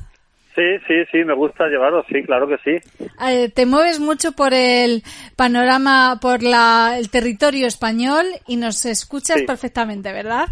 [0.55, 3.05] Sí, sí, sí, me gusta llevarlo, sí, claro que sí.
[3.29, 5.03] Eh, te mueves mucho por el
[5.37, 9.45] panorama, por la, el territorio español y nos escuchas Sí.
[9.47, 10.47] perfectamente, ¿verdad?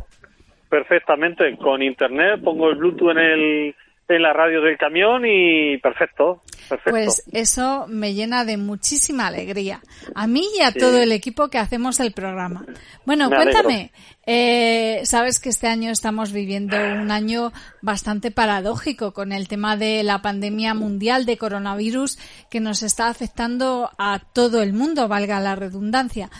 [0.69, 1.57] Perfectamente.
[1.57, 3.77] Con internet pongo el Bluetooth en el
[4.09, 6.91] en la radio del camión y perfecto, perfecto.
[6.91, 9.81] Pues eso me llena de muchísima alegría.
[10.15, 10.79] A mí y a Sí.
[10.79, 12.67] todo el equipo que hacemos el programa.
[13.07, 13.93] Bueno, Me cuéntame.
[14.27, 20.03] eh, sabes que este año estamos viviendo un año bastante paradójico con el tema de
[20.03, 22.19] la pandemia mundial de coronavirus
[22.51, 26.31] que nos está afectando a todo el mundo, valga la redundancia.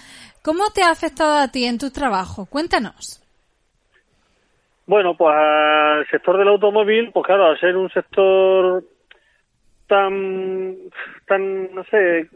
[0.43, 2.45] ¿Cómo te ha afectado a ti en tu trabajo?
[2.45, 3.23] Cuéntanos.
[4.87, 8.85] Bueno, pues al sector del automóvil, pues claro, al ser un sector
[9.87, 10.77] tan,
[11.27, 12.29] tan, no sé,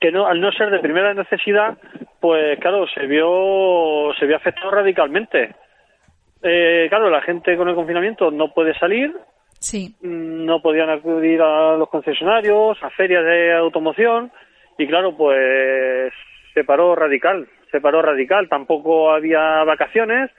[0.00, 1.78] que no, al no ser de primera necesidad,
[2.20, 5.54] pues claro, se vio, se vio afectado radicalmente.
[6.42, 9.14] Eh, claro, la gente con el confinamiento no puede salir,
[9.60, 14.30] Sí, mm, no podían acudir a los concesionarios, a ferias de automoción,
[14.78, 16.12] y claro, pues
[16.54, 18.48] se paró radical, se paró radical.
[18.48, 20.30] Tampoco había vacaciones,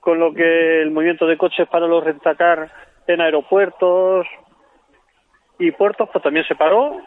[0.00, 2.70] con lo que el movimiento de coches para los rentacar
[3.06, 4.26] en aeropuertos
[5.58, 7.00] y puertos, pues también se paró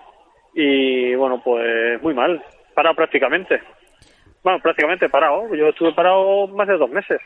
[0.53, 2.43] y bueno, pues muy mal,
[2.73, 3.61] parado prácticamente.
[4.43, 5.53] Bueno, prácticamente parado.
[5.55, 7.19] Yo estuve parado más de dos meses.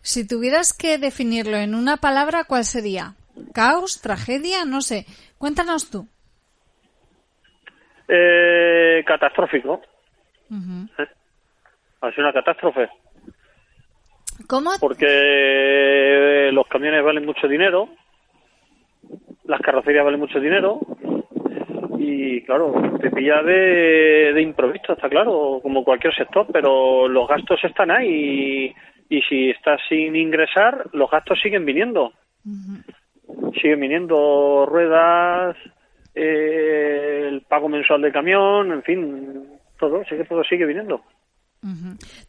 [0.00, 3.14] Si tuvieras que definirlo en una palabra, ¿cuál sería?
[3.54, 4.00] ¿Caos?
[4.02, 4.64] ¿Tragedia?
[4.64, 5.06] No sé.
[5.38, 6.08] Cuéntanos tú.
[8.08, 9.82] Eh, catastrófico.
[10.50, 10.88] Ujú.
[12.00, 12.88] Ha sido una catástrofe.
[14.46, 14.70] ¿Cómo?
[14.80, 17.88] Porque los camiones valen mucho dinero,
[19.44, 20.80] las carrocerías valen mucho dinero
[21.98, 27.58] y claro, te pilla de, de improviso, está claro, como cualquier sector, pero los gastos
[27.64, 28.72] están ahí
[29.08, 32.12] y, y si estás sin ingresar, los gastos siguen viniendo.
[33.60, 35.56] Siguen viniendo ruedas,
[36.14, 39.44] eh, el pago mensual del camión, en fin,
[39.78, 41.02] todo, sí que todo sigue viniendo.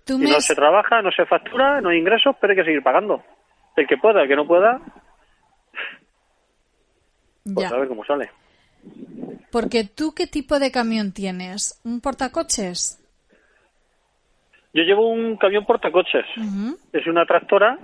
[0.06, 0.30] Tú me...
[0.32, 3.24] no se trabaja, no se factura, no hay ingresos, pero hay que seguir pagando.
[3.76, 4.82] El que pueda, el que no pueda,
[7.44, 7.76] pues Ya.
[7.76, 8.30] a ver cómo sale.
[9.52, 11.80] Porque tú, ¿qué tipo de camión tienes?
[11.84, 13.00] ¿Un portacoches?
[14.74, 16.26] Yo llevo un camión portacoches.
[16.94, 17.78] Es una tractora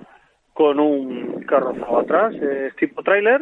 [0.53, 3.41] con un carrozado atrás, es tipo tráiler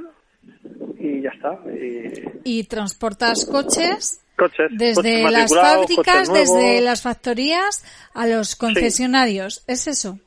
[0.98, 1.60] y ya está.
[1.70, 2.12] Y
[2.44, 4.23] ¿Y transportas coches?
[4.38, 4.70] Coches.
[4.72, 7.84] Desde coches las fábricas, coches desde las factorías
[8.14, 9.64] a los concesionarios.
[9.68, 10.20] ¿Es eso?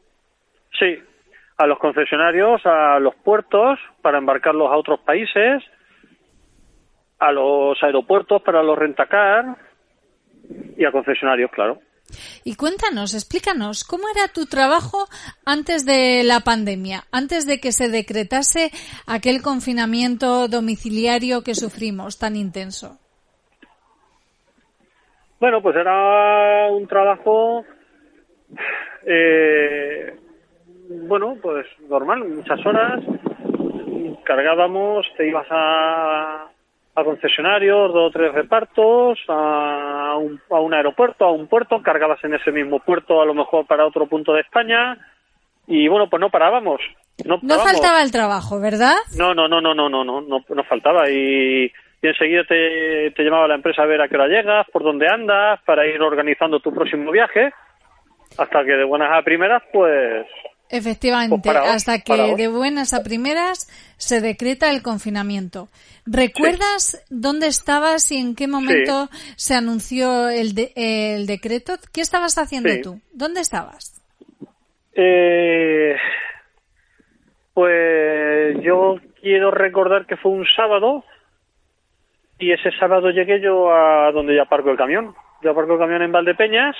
[0.78, 0.98] Sí,
[1.56, 5.62] a los concesionarios, a los puertos para embarcarlos a otros países,
[7.18, 9.56] a los aeropuertos para los rentacar
[10.76, 11.80] y a concesionarios, claro.
[12.44, 15.08] Y cuéntanos, explícanos, ¿cómo era tu trabajo
[15.44, 18.70] antes de la pandemia, antes de que se decretase
[19.06, 23.00] aquel confinamiento domiciliario que sufrimos tan intenso?
[25.38, 27.64] Bueno, pues era un trabajo,
[29.06, 30.16] eh,
[30.88, 33.02] bueno, pues normal, muchas horas.
[34.24, 36.46] Cargábamos, te ibas a,
[36.94, 42.22] a concesionarios, dos o tres repartos, a un, a un aeropuerto, a un puerto, cargabas
[42.24, 44.96] en ese mismo puerto, a lo mejor para otro punto de España.
[45.68, 46.80] Y bueno, pues no parábamos.
[47.24, 47.72] No, No parábamos.
[47.72, 48.94] faltaba el trabajo, ¿verdad?
[49.18, 51.08] No, no, no, no, no, no, no, no, no faltaba.
[51.10, 51.70] Y,
[52.06, 55.06] y enseguida te, te llamaba la empresa a ver a qué hora llegas, por dónde
[55.12, 57.52] andas, para ir organizando tu próximo viaje.
[58.38, 60.26] Hasta que de buenas a primeras, pues,
[60.68, 62.36] Efectivamente, Pues paraos, hasta que paraos.
[62.36, 63.68] de buenas a primeras
[63.98, 65.68] se decreta el confinamiento.
[66.06, 71.74] ¿Recuerdas dónde estabas y en qué momento se anunció el, de- el decreto?
[71.94, 72.82] ¿Qué estabas haciendo Sí.
[72.82, 73.00] tú?
[73.12, 73.92] ¿Dónde estabas?
[74.98, 75.94] eh,
[77.54, 81.04] pues yo quiero recordar que fue un sábado
[82.38, 85.14] y ese sábado llegué yo a donde ya aparco el camión.
[85.42, 86.76] Yo aparco el camión en Valdepeñas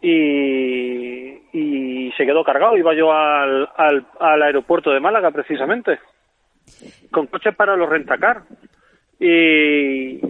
[0.00, 2.76] y, y se quedó cargado.
[2.76, 5.98] Iba yo al, al, al aeropuerto de Málaga precisamente
[7.10, 8.42] con coches para los rentacar.
[9.18, 10.20] Y,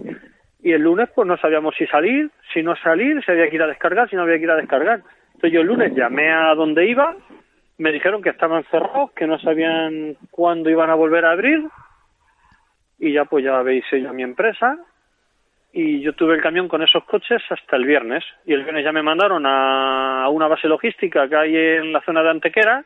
[0.61, 3.63] y el lunes pues no sabíamos si salir, si no salir, si había que ir
[3.63, 5.01] a descargar, si no había que ir a descargar.
[5.27, 7.15] Entonces yo el lunes llamé a donde iba,
[7.77, 11.63] me dijeron que estaban cerrados, que no sabían cuándo iban a volver a abrir
[12.99, 14.77] y ya pues ya habéis ido a mi empresa.
[15.73, 18.23] Y yo tuve el camión con esos coches hasta el viernes.
[18.45, 22.23] Y el viernes ya me mandaron a, una base logística que hay en la zona
[22.23, 22.83] de Antequera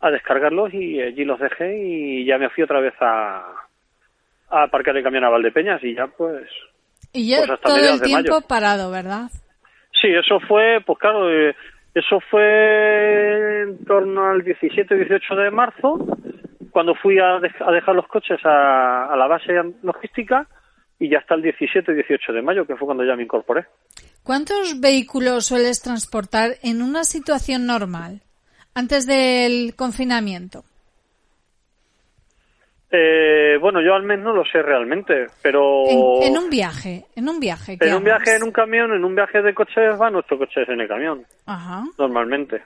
[0.00, 3.44] a descargarlos y allí los dejé y ya me fui otra vez a,
[4.50, 6.48] a aparcar el camión a Valdepeñas y ya pues
[7.12, 9.30] Y ya Pues hasta todo el tiempo parado, ¿verdad?
[10.00, 11.54] Sí, eso fue, pues claro, eh,
[11.94, 16.18] eso fue en torno al 17-18 de marzo,
[16.76, 19.50] cuando fui a, a dejar los coches a, a la base
[19.82, 20.46] logística
[20.98, 23.64] y ya hasta el 17-18 de mayo, que fue cuando ya me incorporé.
[24.22, 28.20] ¿Cuántos vehículos sueles transportar en una situación normal,
[28.74, 30.64] antes del confinamiento?
[32.90, 37.26] Eh, bueno, yo al menos no lo sé realmente, pero En, en un viaje, en
[37.30, 37.78] un viaje.
[37.78, 40.60] ¿qué en un viaje en un camión, en un viaje de coches, va nuestro coche
[40.68, 41.84] en el camión, Ajá.
[41.96, 42.62] normalmente.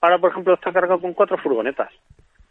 [0.00, 1.92] Ahora, por ejemplo, está cargado con cuatro furgonetas.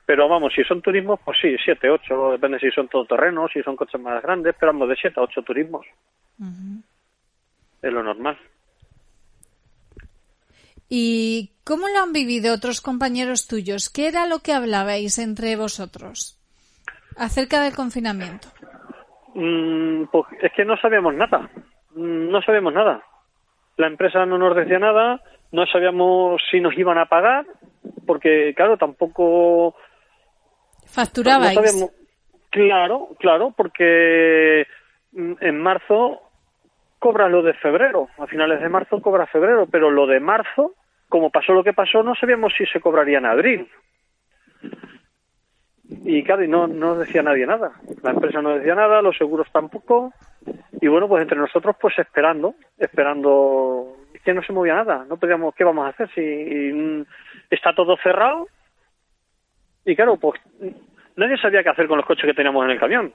[0.10, 3.76] Pero vamos, si son turismos, pues sí, siete, ocho, depende si son todoterrenos, si son
[3.76, 5.86] coches más grandes, pero vamos, de siete a ocho turismos.
[7.84, 8.36] Es lo normal.
[10.90, 13.92] ¿Y cómo lo han vivido otros compañeros tuyos?
[13.92, 16.42] ¿Qué era lo que hablabais entre vosotros
[17.16, 18.48] acerca del confinamiento?
[19.36, 21.52] Mm, pues es que no sabíamos nada.
[21.94, 23.04] Mm, No sabíamos nada.
[23.78, 25.22] La empresa no nos decía nada,
[25.52, 27.46] no sabíamos si nos iban a pagar,
[28.08, 29.76] porque claro, tampoco
[30.92, 31.56] ¿Facturabais?
[31.56, 31.92] No sabíamos-
[32.52, 34.66] Claro, claro, porque
[35.12, 36.22] mm, en marzo
[36.98, 40.74] cobra lo de febrero, a finales de marzo cobra febrero, pero lo de marzo,
[41.08, 43.70] como pasó lo que pasó, no sabíamos si se cobraría en abril.
[46.06, 47.72] Y claro, y no, no decía nadie nada.
[48.04, 50.14] La empresa no decía nada, los seguros tampoco.
[50.82, 53.96] Y bueno, pues entre nosotros, pues esperando, esperando.
[54.14, 55.06] Es que no se movía nada.
[55.10, 57.06] No podíamos, ¿qué vamos a hacer si mm,
[57.50, 58.48] está todo cerrado?
[59.90, 60.40] Y claro, pues
[61.16, 63.14] nadie sabía qué hacer con los coches que teníamos en el camión.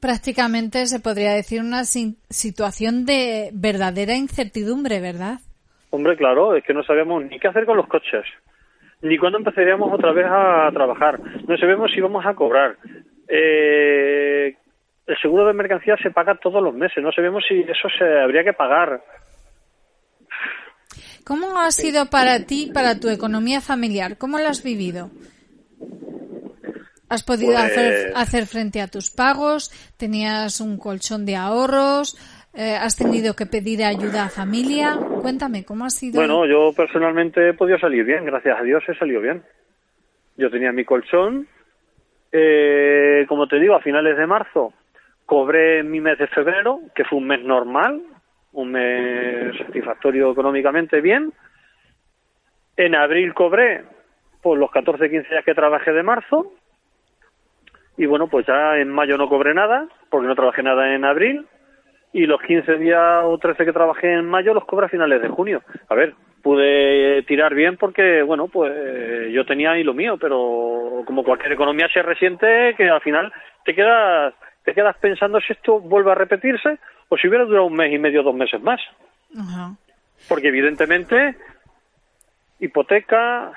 [0.00, 5.38] Prácticamente se podría decir una si- situación de verdadera incertidumbre, ¿verdad?
[5.90, 8.24] Hombre, claro, es que no sabíamos ni qué hacer con los coches,
[9.00, 11.18] ni cuándo empezaríamos otra vez a trabajar.
[11.48, 12.76] No sabemos si vamos a cobrar.
[13.28, 14.54] Eh,
[15.06, 17.02] el seguro de mercancía se paga todos los meses.
[17.02, 19.00] No sabemos si eso se habría que pagar.
[21.24, 24.18] ¿Cómo ha sido para ti, para tu economía familiar?
[24.18, 25.10] ¿Cómo lo has vivido?
[27.08, 29.70] ¿Has podido Pues- hacer, hacer frente a tus pagos?
[29.96, 32.16] ¿Tenías un colchón de ahorros?
[32.54, 34.98] Eh, ¿Has tenido que pedir ayuda a familia?
[35.22, 36.20] Cuéntame, ¿cómo ha sido?
[36.20, 39.42] Bueno, yo personalmente he podido salir bien, gracias a Dios he salido bien.
[40.36, 41.48] Yo tenía mi colchón,
[42.32, 44.72] eh, como te digo, a finales de marzo
[45.26, 48.02] cobré mi mes de febrero, que fue un mes normal,
[48.54, 51.32] un mes satisfactorio económicamente bien.
[52.76, 53.84] En abril cobré
[54.42, 56.52] por los 14, 15 días que trabajé de marzo.
[57.96, 61.46] Y bueno, pues ya en mayo no cobré nada, porque no trabajé nada en abril
[62.14, 65.28] y los 15 días o 13 que trabajé en mayo los cobré a finales de
[65.28, 65.62] junio.
[65.88, 71.24] A ver, pude tirar bien porque, bueno, pues yo tenía ahí lo mío, pero como
[71.24, 73.32] cualquier economía se resiente, que al final
[73.64, 74.32] te quedas,
[74.64, 76.78] te quedas pensando si esto vuelve a repetirse
[77.08, 78.80] o si hubiera durado un mes y medio, dos meses más.
[80.28, 81.36] Porque evidentemente,
[82.60, 83.52] hipoteca,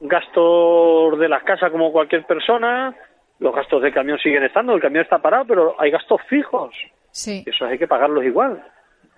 [0.00, 2.94] gastos de las casas como cualquier persona,
[3.38, 6.74] los gastos del camión siguen estando, el camión está parado, pero hay gastos fijos.
[7.10, 7.42] Sí.
[7.46, 8.62] Y esos hay que pagarlos igual.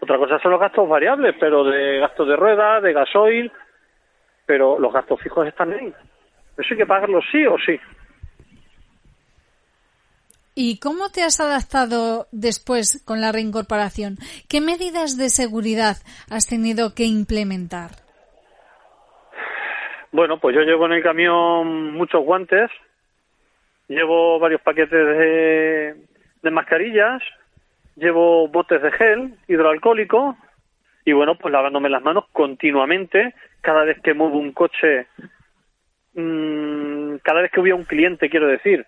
[0.01, 3.53] Otra cosa son los gastos variables, pero de gastos de rueda, de gasoil,
[4.47, 5.93] pero los gastos fijos están ahí.
[6.59, 7.79] Eso hay que pagarlos sí o sí.
[10.55, 14.17] ¿Y cómo te has adaptado después con la reincorporación?
[14.49, 15.97] ¿Qué medidas de seguridad
[16.29, 17.91] has tenido que implementar?
[20.13, 22.69] Bueno, pues yo llevo en el camión muchos guantes,
[23.87, 27.23] llevo varios paquetes de, mascarillas,
[27.95, 30.37] llevo botes de gel hidroalcohólico
[31.05, 35.07] y bueno, pues lavándome las manos continuamente cada vez que muevo un coche,
[36.15, 38.85] mm, cada vez que voy a un cliente, quiero decir,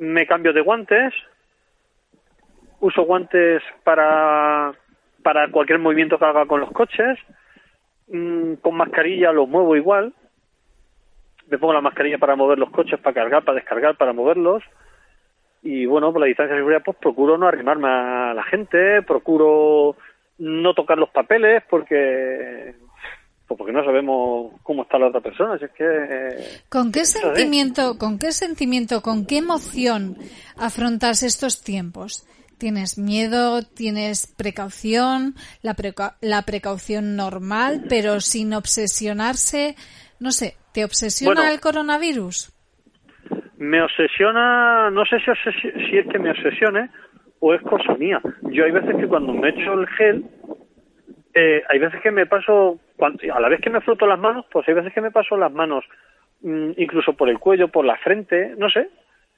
[0.00, 1.12] me cambio de guantes,
[2.80, 4.72] uso guantes para,
[5.22, 7.18] para cualquier movimiento que haga con los coches,
[8.08, 10.14] mm, con mascarilla los muevo igual,
[11.50, 14.62] me pongo la mascarilla para mover los coches, para cargar, para descargar, para moverlos.
[15.62, 19.96] Y bueno, por la distancia de seguridad, pues procuro no arrimarme a la gente, procuro
[20.38, 22.74] no tocar los papeles porque
[23.50, 25.58] pues porque no sabemos cómo está la otra persona.
[25.58, 27.10] Si es que eh, ¿Con qué es.
[27.10, 30.16] sentimiento, con qué sentimiento, con qué emoción
[30.56, 32.24] afrontas estos tiempos?
[32.58, 33.62] ¿Tienes miedo?
[33.62, 35.34] ¿Tienes precaución?
[35.62, 39.74] La, preca- la precaución normal, pero sin obsesionarse.
[40.20, 41.52] No sé, ¿te obsesiona Bueno.
[41.52, 42.52] el coronavirus?
[43.56, 46.88] me obsesiona, no sé si, si es que me obsesione
[47.40, 48.20] o es cosa mía.
[48.52, 50.24] Yo hay veces que cuando me echo el gel,
[51.34, 54.66] eh, hay veces que me paso, a la vez que me froto las manos, pues
[54.68, 55.84] hay veces que me paso las manos
[56.42, 58.88] mm, incluso por el cuello, por la frente, no sé.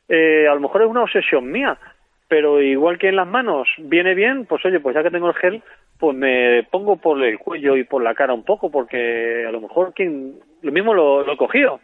[0.09, 1.79] Eh, a lo mejor es una obsesión mía,
[2.29, 5.35] pero igual que en las manos viene bien, pues oye, pues ya que tengo el
[5.35, 5.63] gel,
[5.99, 9.61] pues me pongo por el cuello y por la cara un poco, porque a lo
[9.61, 11.81] mejor quien, lo mismo lo, lo he cogido.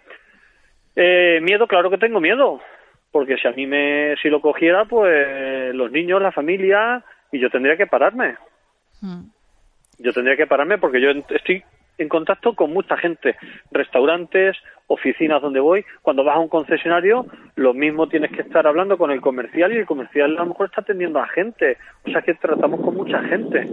[0.96, 2.60] Eh, miedo, claro que tengo miedo,
[3.12, 7.50] porque si a mí me, si lo cogiera, pues los niños, la familia, y yo
[7.50, 8.36] tendría que pararme.
[9.00, 9.37] Mm.
[9.98, 11.62] Yo tendría que pararme porque yo estoy
[11.98, 13.34] en contacto con mucha gente,
[13.72, 14.56] restaurantes,
[14.86, 15.84] oficinas donde voy.
[16.02, 17.26] Cuando vas a un concesionario,
[17.56, 20.66] lo mismo tienes que estar hablando con el comercial y el comercial a lo mejor
[20.66, 21.76] está atendiendo a gente.
[22.06, 23.66] O sea que tratamos con mucha gente.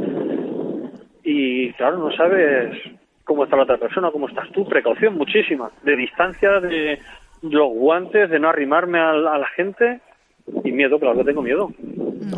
[1.24, 2.76] Y claro, no sabes
[3.24, 4.68] cómo está la otra persona, cómo estás tú.
[4.68, 5.72] Precaución muchísima.
[5.84, 7.00] De distancia, de
[7.44, 10.00] los guantes, de no arrimarme a, la- gente.
[10.64, 11.70] Y miedo, claro que tengo miedo.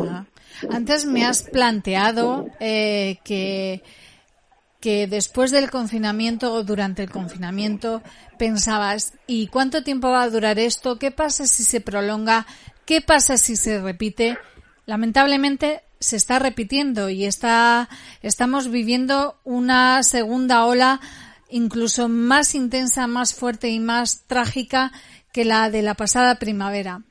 [0.00, 0.24] Ajá.
[0.70, 3.82] Antes me has planteado eh, que,
[4.80, 8.02] que después del confinamiento o durante el confinamiento
[8.38, 10.98] pensabas, ¿y cuánto tiempo va a durar esto?
[10.98, 12.46] ¿Qué pasa si se prolonga?
[12.84, 14.38] ¿Qué pasa si se repite?
[14.86, 17.88] Lamentablemente se está repitiendo y está,
[18.22, 21.00] estamos viviendo una segunda ola
[21.50, 24.92] incluso más intensa, más fuerte y más trágica
[25.32, 27.02] que la de la pasada primavera.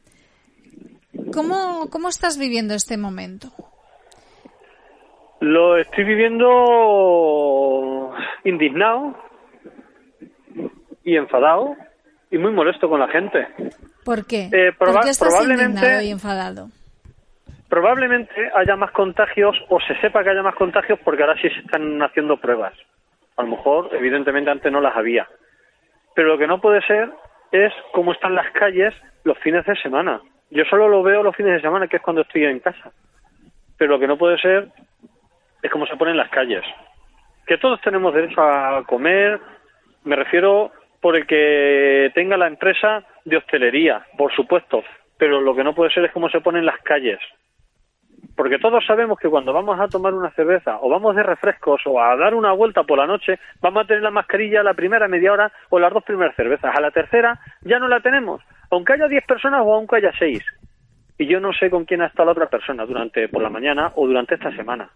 [1.33, 3.49] ¿Cómo, cómo estás viviendo este momento?
[5.39, 8.13] Lo estoy viviendo
[8.43, 9.15] indignado
[11.03, 11.75] y enfadado
[12.31, 13.47] y muy molesto con la gente.
[14.03, 14.49] ¿Por qué?
[14.51, 16.67] Eh, proba- ¿Por qué estás probablemente- indignado y enfadado?
[17.69, 21.59] Probablemente haya más contagios o se sepa que haya más contagios porque ahora sí se
[21.59, 22.73] están haciendo pruebas.
[23.35, 25.27] A lo mejor, evidentemente, antes no las había.
[26.15, 27.11] Pero lo que no puede ser
[27.51, 28.93] es cómo están las calles
[29.23, 30.21] los fines de semana.
[30.49, 32.91] Yo solo lo veo los fines de semana, que es cuando estoy en casa.
[33.77, 34.69] Pero lo que no puede ser
[35.61, 36.63] es cómo se ponen las calles.
[37.45, 39.39] Que todos tenemos derecho a comer,
[40.03, 40.71] me refiero
[41.01, 44.83] por el que tenga la empresa de hostelería, por supuesto.
[45.17, 47.19] Pero lo que no puede ser es cómo se ponen las calles.
[48.35, 51.99] Porque todos sabemos que cuando vamos a tomar una cerveza o vamos de refrescos o
[51.99, 55.33] a dar una vuelta por la noche, vamos a tener la mascarilla la primera media
[55.33, 56.75] hora o las dos primeras cervezas.
[56.75, 60.43] A la tercera ya no la tenemos, aunque haya 10 personas o aunque haya 6.
[61.17, 63.91] Y yo no sé con quién ha estado la otra persona durante por la mañana
[63.95, 64.91] o durante esta semana.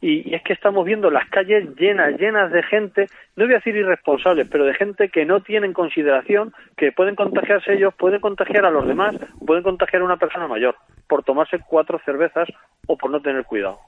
[0.00, 3.06] Y, es que estamos viendo las calles llenas, llenas de gente,
[3.36, 7.72] no voy a decir irresponsables, pero de gente que no tienen consideración, que pueden contagiarse
[7.72, 10.76] ellos, pueden contagiar a los demás, pueden contagiar a una persona mayor
[11.08, 12.48] por tomarse cuatro cervezas
[12.86, 13.78] o por no tener cuidado.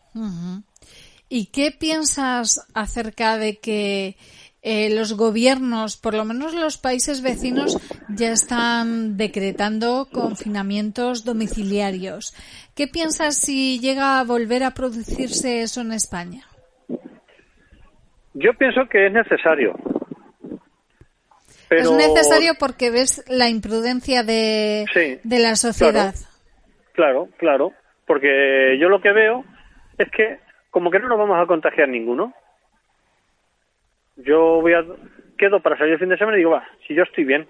[1.28, 4.16] ¿Y qué piensas acerca de que
[4.68, 7.78] eh, los gobiernos, por lo menos los países vecinos,
[8.08, 12.34] ya están decretando confinamientos domiciliarios?
[12.74, 16.42] ¿Qué piensas si llega a volver a producirse eso en España?
[18.34, 19.72] Yo pienso que es necesario.
[21.68, 21.82] Pero...
[21.82, 26.16] Es necesario porque ves la imprudencia de, Sí, de la sociedad.
[26.92, 27.72] Claro, claro,
[28.04, 29.44] porque yo lo que veo
[29.96, 30.40] es que
[30.72, 32.34] como que no nos vamos a contagiar ninguno.
[34.16, 34.84] Yo voy a
[35.38, 37.46] quedo para salir el fin de semana y digo, va, si yo estoy bien.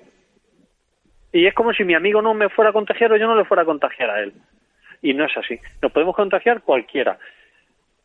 [1.32, 3.44] Y es como si mi amigo no me fuera a contagiar o yo no le
[3.44, 4.32] fuera a contagiar a él.
[5.02, 5.58] Y no es así.
[5.82, 7.18] Nos podemos contagiar cualquiera.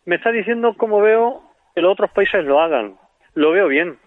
[0.05, 1.41] Me está diciendo cómo veo
[1.73, 2.95] que los otros países lo hagan.
[3.33, 3.97] Lo veo bien.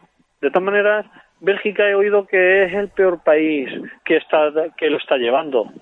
[0.41, 1.07] De todas maneras,
[1.41, 3.69] Bélgica he oído que es el peor país
[4.05, 5.73] que está que lo está llevando.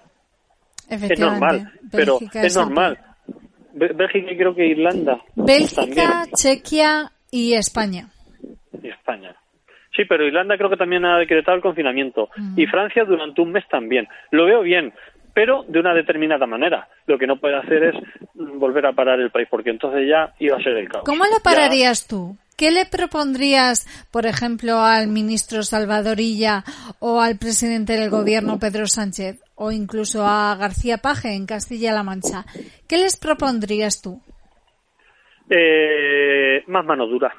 [0.88, 2.98] es normal, pero es normal.
[3.74, 5.20] Bé- Bélgica y creo que Irlanda.
[5.34, 8.08] Bélgica, también, Chequia y España.
[8.82, 9.34] Y España.
[9.94, 12.30] Sí, pero Irlanda creo que también ha decretado el confinamiento.
[12.56, 14.08] Y Francia durante un mes también.
[14.30, 14.92] Lo veo bien,
[15.34, 16.88] pero de una determinada manera.
[17.06, 17.94] Lo que no puede hacer es
[18.34, 21.04] mm, volver a parar el país, porque entonces ya iba a ser el caos.
[21.04, 22.36] ¿Cómo lo Ya- pararías tú?
[22.56, 26.62] ¿Qué le propondrías, por ejemplo, al ministro Salvadorilla
[27.00, 32.44] o al presidente del gobierno Pedro Sánchez o incluso a García Paje en Castilla-La Mancha?
[32.88, 34.20] ¿Qué les propondrías tú?
[35.50, 37.34] Eh, más mano dura.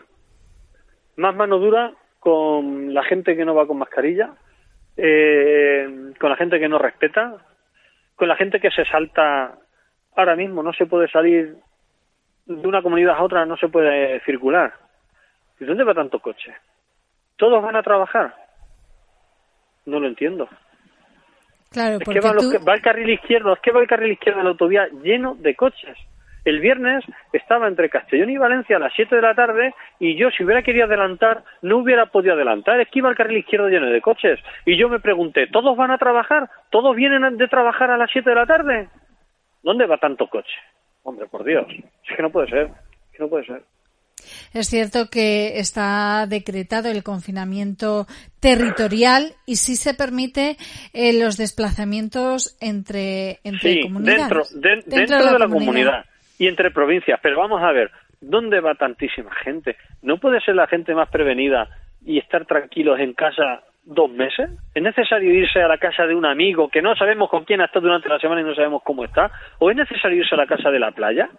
[1.17, 4.31] Más mano dura con la gente que no va con mascarilla,
[4.97, 7.35] eh, con la gente que no respeta,
[8.15, 9.55] con la gente que se salta.
[10.15, 11.55] Ahora mismo no se puede salir
[12.45, 14.73] de una comunidad a otra, no se puede circular.
[15.59, 16.53] ¿Y dónde va tanto coche?
[17.35, 18.35] ¿Todos van a trabajar?
[19.85, 20.47] No lo entiendo.
[21.71, 22.51] Claro, Es porque que va, los tú...
[22.51, 25.35] que- va el carril izquierdo, es que va el carril izquierdo de la autovía lleno
[25.35, 25.97] de coches.
[26.45, 30.29] El viernes estaba entre Castellón y Valencia a las 7 de la tarde y yo
[30.31, 32.79] si hubiera querido adelantar no hubiera podido adelantar.
[32.81, 34.39] Es que iba el carril izquierdo lleno de coches.
[34.65, 36.49] Y yo me pregunté, ¿todos van a trabajar?
[36.69, 38.89] ¿Todos vienen de trabajar a las 7 de la tarde?
[39.61, 40.51] ¿Dónde va tanto coche?
[41.03, 41.65] Hombre, por Dios.
[42.09, 42.65] Es que no puede ser.
[42.65, 43.63] Es que no puede ser.
[44.53, 48.05] Es cierto que está decretado el confinamiento
[48.39, 50.57] territorial y sí se permite
[50.93, 54.19] eh, los desplazamientos entre, entre Sí, comunidades.
[54.29, 56.05] dentro, den- dentro, de, la, comunidad.
[56.43, 57.19] Y entre provincias.
[57.23, 57.89] Pero vamos a ver,
[58.19, 59.77] ¿dónde va tantísima gente?
[60.01, 61.69] ¿No puede ser la gente más prevenida
[62.05, 64.49] y estar tranquilos en casa dos meses?
[64.75, 67.65] ¿Es necesario irse a la casa de un amigo que no sabemos con quién ha
[67.65, 69.31] estado durante la semana y no sabemos cómo está?
[69.59, 71.29] ¿O es necesario irse a la casa de la playa?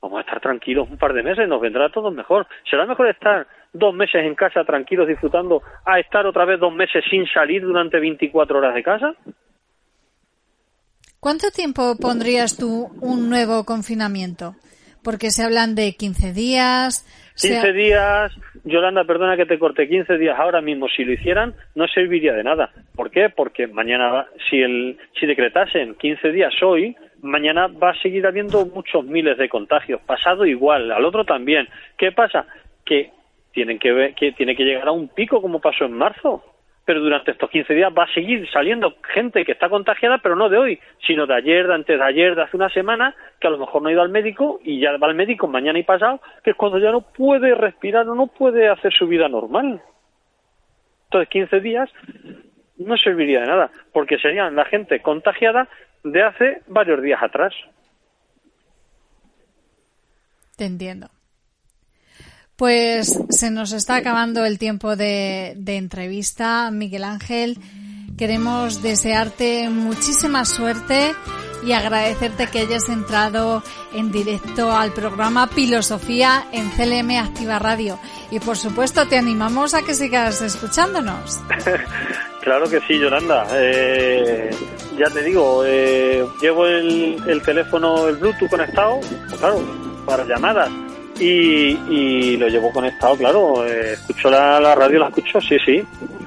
[0.00, 2.46] Vamos a estar tranquilos un par de meses, nos vendrá todo mejor.
[2.70, 7.04] ¿Será mejor estar dos meses en casa tranquilos disfrutando a estar otra vez dos meses
[7.10, 9.14] sin salir durante 24 horas de casa?
[11.20, 14.54] ¿Cuánto tiempo pondrías tú un nuevo confinamiento?
[15.02, 17.06] Porque se hablan de 15 días.
[17.34, 18.32] se 15 ha- días,
[18.64, 22.42] Yolanda, perdona que te corte, 15 días ahora mismo, si lo hicieran, no serviría de
[22.44, 22.70] nada.
[22.94, 23.28] ¿Por qué?
[23.34, 29.04] Porque mañana, si, el, si decretasen 15 días hoy, mañana va a seguir habiendo muchos
[29.04, 30.00] miles de contagios.
[30.02, 31.68] Pasado igual, al otro también.
[31.96, 32.46] ¿Qué pasa?
[32.84, 33.10] Que,
[33.52, 36.42] tienen que, ver, que tiene que llegar a un pico como pasó en marzo.
[36.86, 40.48] Pero durante estos 15 días va a seguir saliendo gente que está contagiada, pero no
[40.48, 43.50] de hoy, sino de ayer, de antes de ayer, de hace una semana, que a
[43.50, 46.20] lo mejor no ha ido al médico y ya va al médico mañana y pasado,
[46.42, 49.82] que es cuando ya no puede respirar o no puede hacer su vida normal.
[51.04, 51.90] Entonces, 15 días
[52.78, 55.68] no serviría de nada, porque serían la gente contagiada
[56.04, 57.52] de hace varios días atrás.
[60.56, 61.15] Te entiendo.
[62.56, 67.58] Pues se nos está acabando el tiempo de, entrevista, Miguel Ángel.
[68.16, 71.14] Queremos desearte muchísima suerte
[71.66, 73.62] y agradecerte que hayas entrado
[73.92, 77.98] en directo al programa Filosofía en CLM Activa Radio.
[78.30, 81.40] Y por supuesto te animamos a que sigas escuchándonos.
[82.46, 83.44] Claro que sí, Yolanda.
[83.54, 84.50] Eh,
[84.96, 89.00] ya te digo, eh, llevo el, el teléfono, el Bluetooth conectado,
[89.40, 89.60] claro,
[90.06, 90.70] para llamadas.
[91.18, 93.66] Y, y lo llevo conectado, claro.
[93.66, 95.82] eh, escucho la, la radio, la escucho, sí, sí.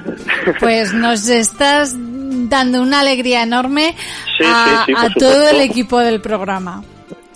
[0.59, 3.95] Pues nos estás dando una alegría enorme
[4.37, 6.83] Sí, a, sí, sí, por a todo el equipo del programa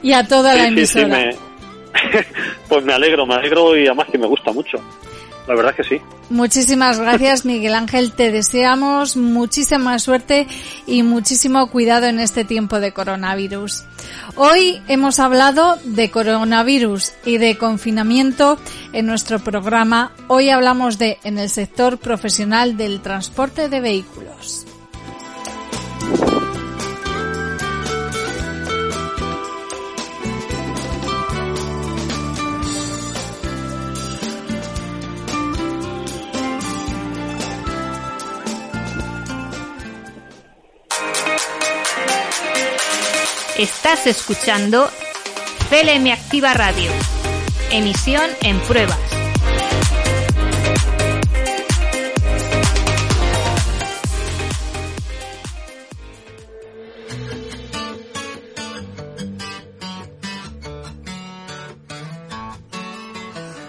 [0.02, 1.08] y a toda la emisora.
[1.08, 1.36] me-
[2.70, 4.78] pues me alegro, me alegro y además que me gusta mucho.
[5.48, 6.02] La verdad que sí.
[6.30, 8.14] Muchísimas gracias, Miguel Ángel.
[8.14, 10.48] Te deseamos muchísima suerte
[10.88, 13.84] y muchísimo cuidado en este tiempo de coronavirus.
[14.36, 18.58] Hoy hemos hablado de coronavirus y de confinamiento
[18.94, 20.14] en nuestro programa.
[20.28, 24.66] Hoy hablamos de en el sector profesional del transporte de vehículos.
[43.64, 44.90] Estás escuchando
[45.70, 46.92] CLM Activa Radio.
[47.72, 49.00] Emisión en pruebas.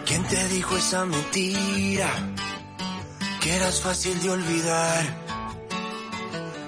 [0.06, 2.10] ¿Quién te dijo esa mentira?
[3.40, 5.23] Que eras fácil de olvidar.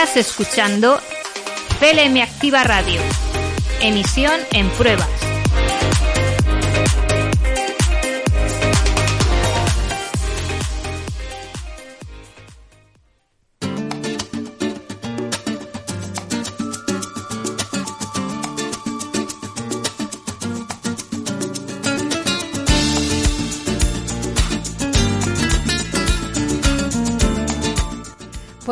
[0.00, 1.00] Estás escuchando
[1.80, 3.00] CLM Activa Radio.
[3.80, 5.17] Emisión en pruebas.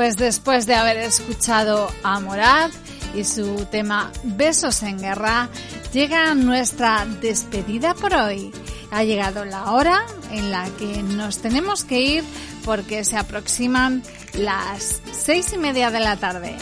[0.07, 2.71] Pues después de haber escuchado a Morad
[3.17, 5.49] y su tema Besos en Guerra,
[5.93, 8.53] llega nuestra despedida por hoy.
[8.93, 12.25] Ha llegado la hora en la que nos tenemos que ir
[12.65, 14.05] porque se aproximan
[14.35, 16.55] las seis y media de la tarde.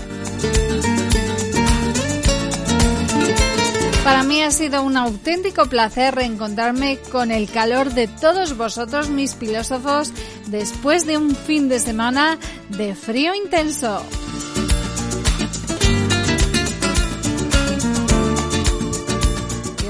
[4.05, 9.35] Para mí ha sido un auténtico placer reencontrarme con el calor de todos vosotros, mis
[9.35, 10.13] filósofos,
[10.49, 14.05] después de un fin de semana de frío intenso.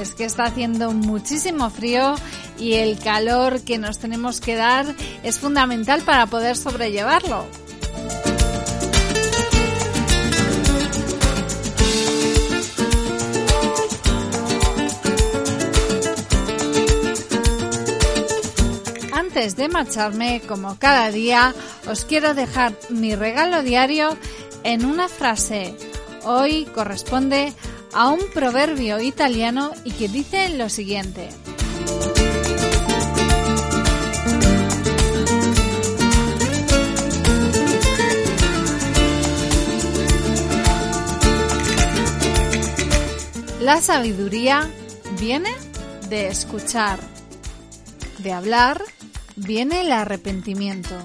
[0.01, 2.15] Es que está haciendo muchísimo frío
[2.57, 4.85] y el calor que nos tenemos que dar
[5.23, 7.64] es fundamental para poder sobrellevarlo.
[19.35, 21.53] Antes de marcharme, como cada día,
[21.89, 24.17] os quiero dejar mi regalo diario
[24.63, 25.75] en una frase.
[26.23, 27.51] Hoy corresponde
[27.93, 31.27] a un proverbio italiano y que dice lo siguiente.
[43.59, 44.69] La sabiduría
[45.19, 45.51] viene
[46.07, 47.01] de escuchar.
[48.19, 48.81] De hablar
[49.35, 50.95] viene el arrepentimiento.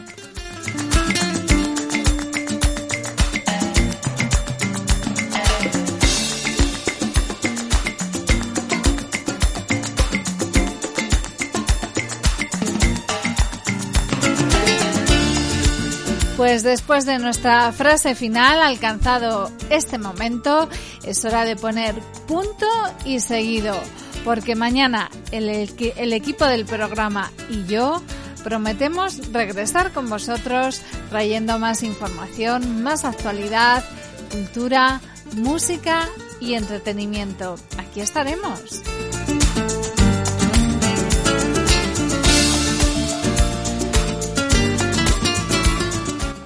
[16.40, 20.70] Pues después de nuestra frase final, alcanzado este momento,
[21.04, 21.94] es hora de poner
[22.26, 22.66] punto
[23.04, 23.78] y seguido,
[24.24, 25.48] porque mañana el,
[26.12, 28.00] equipo del programa y yo
[28.40, 33.84] prometemos regresar con vosotros trayendo más información, más actualidad,
[34.32, 35.00] cultura,
[35.36, 36.08] música
[36.40, 37.56] y entretenimiento.
[37.78, 38.82] Aquí estaremos.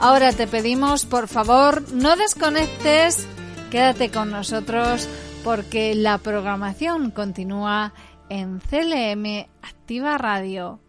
[0.01, 3.27] Ahora te pedimos, por favor, no desconectes,
[3.71, 5.09] quédate con nosotros
[5.43, 7.95] porque la programación continúa
[8.29, 10.84] en CLM Activa Radio.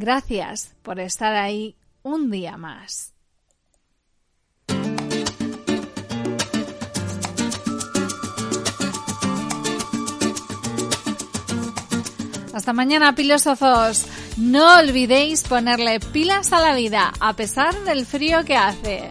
[0.00, 3.14] Gracias por estar ahí un día más.
[12.54, 14.06] Hasta mañana, filósofos.
[14.36, 19.10] No olvidéis ponerle pilas a la vida a pesar del frío que hace.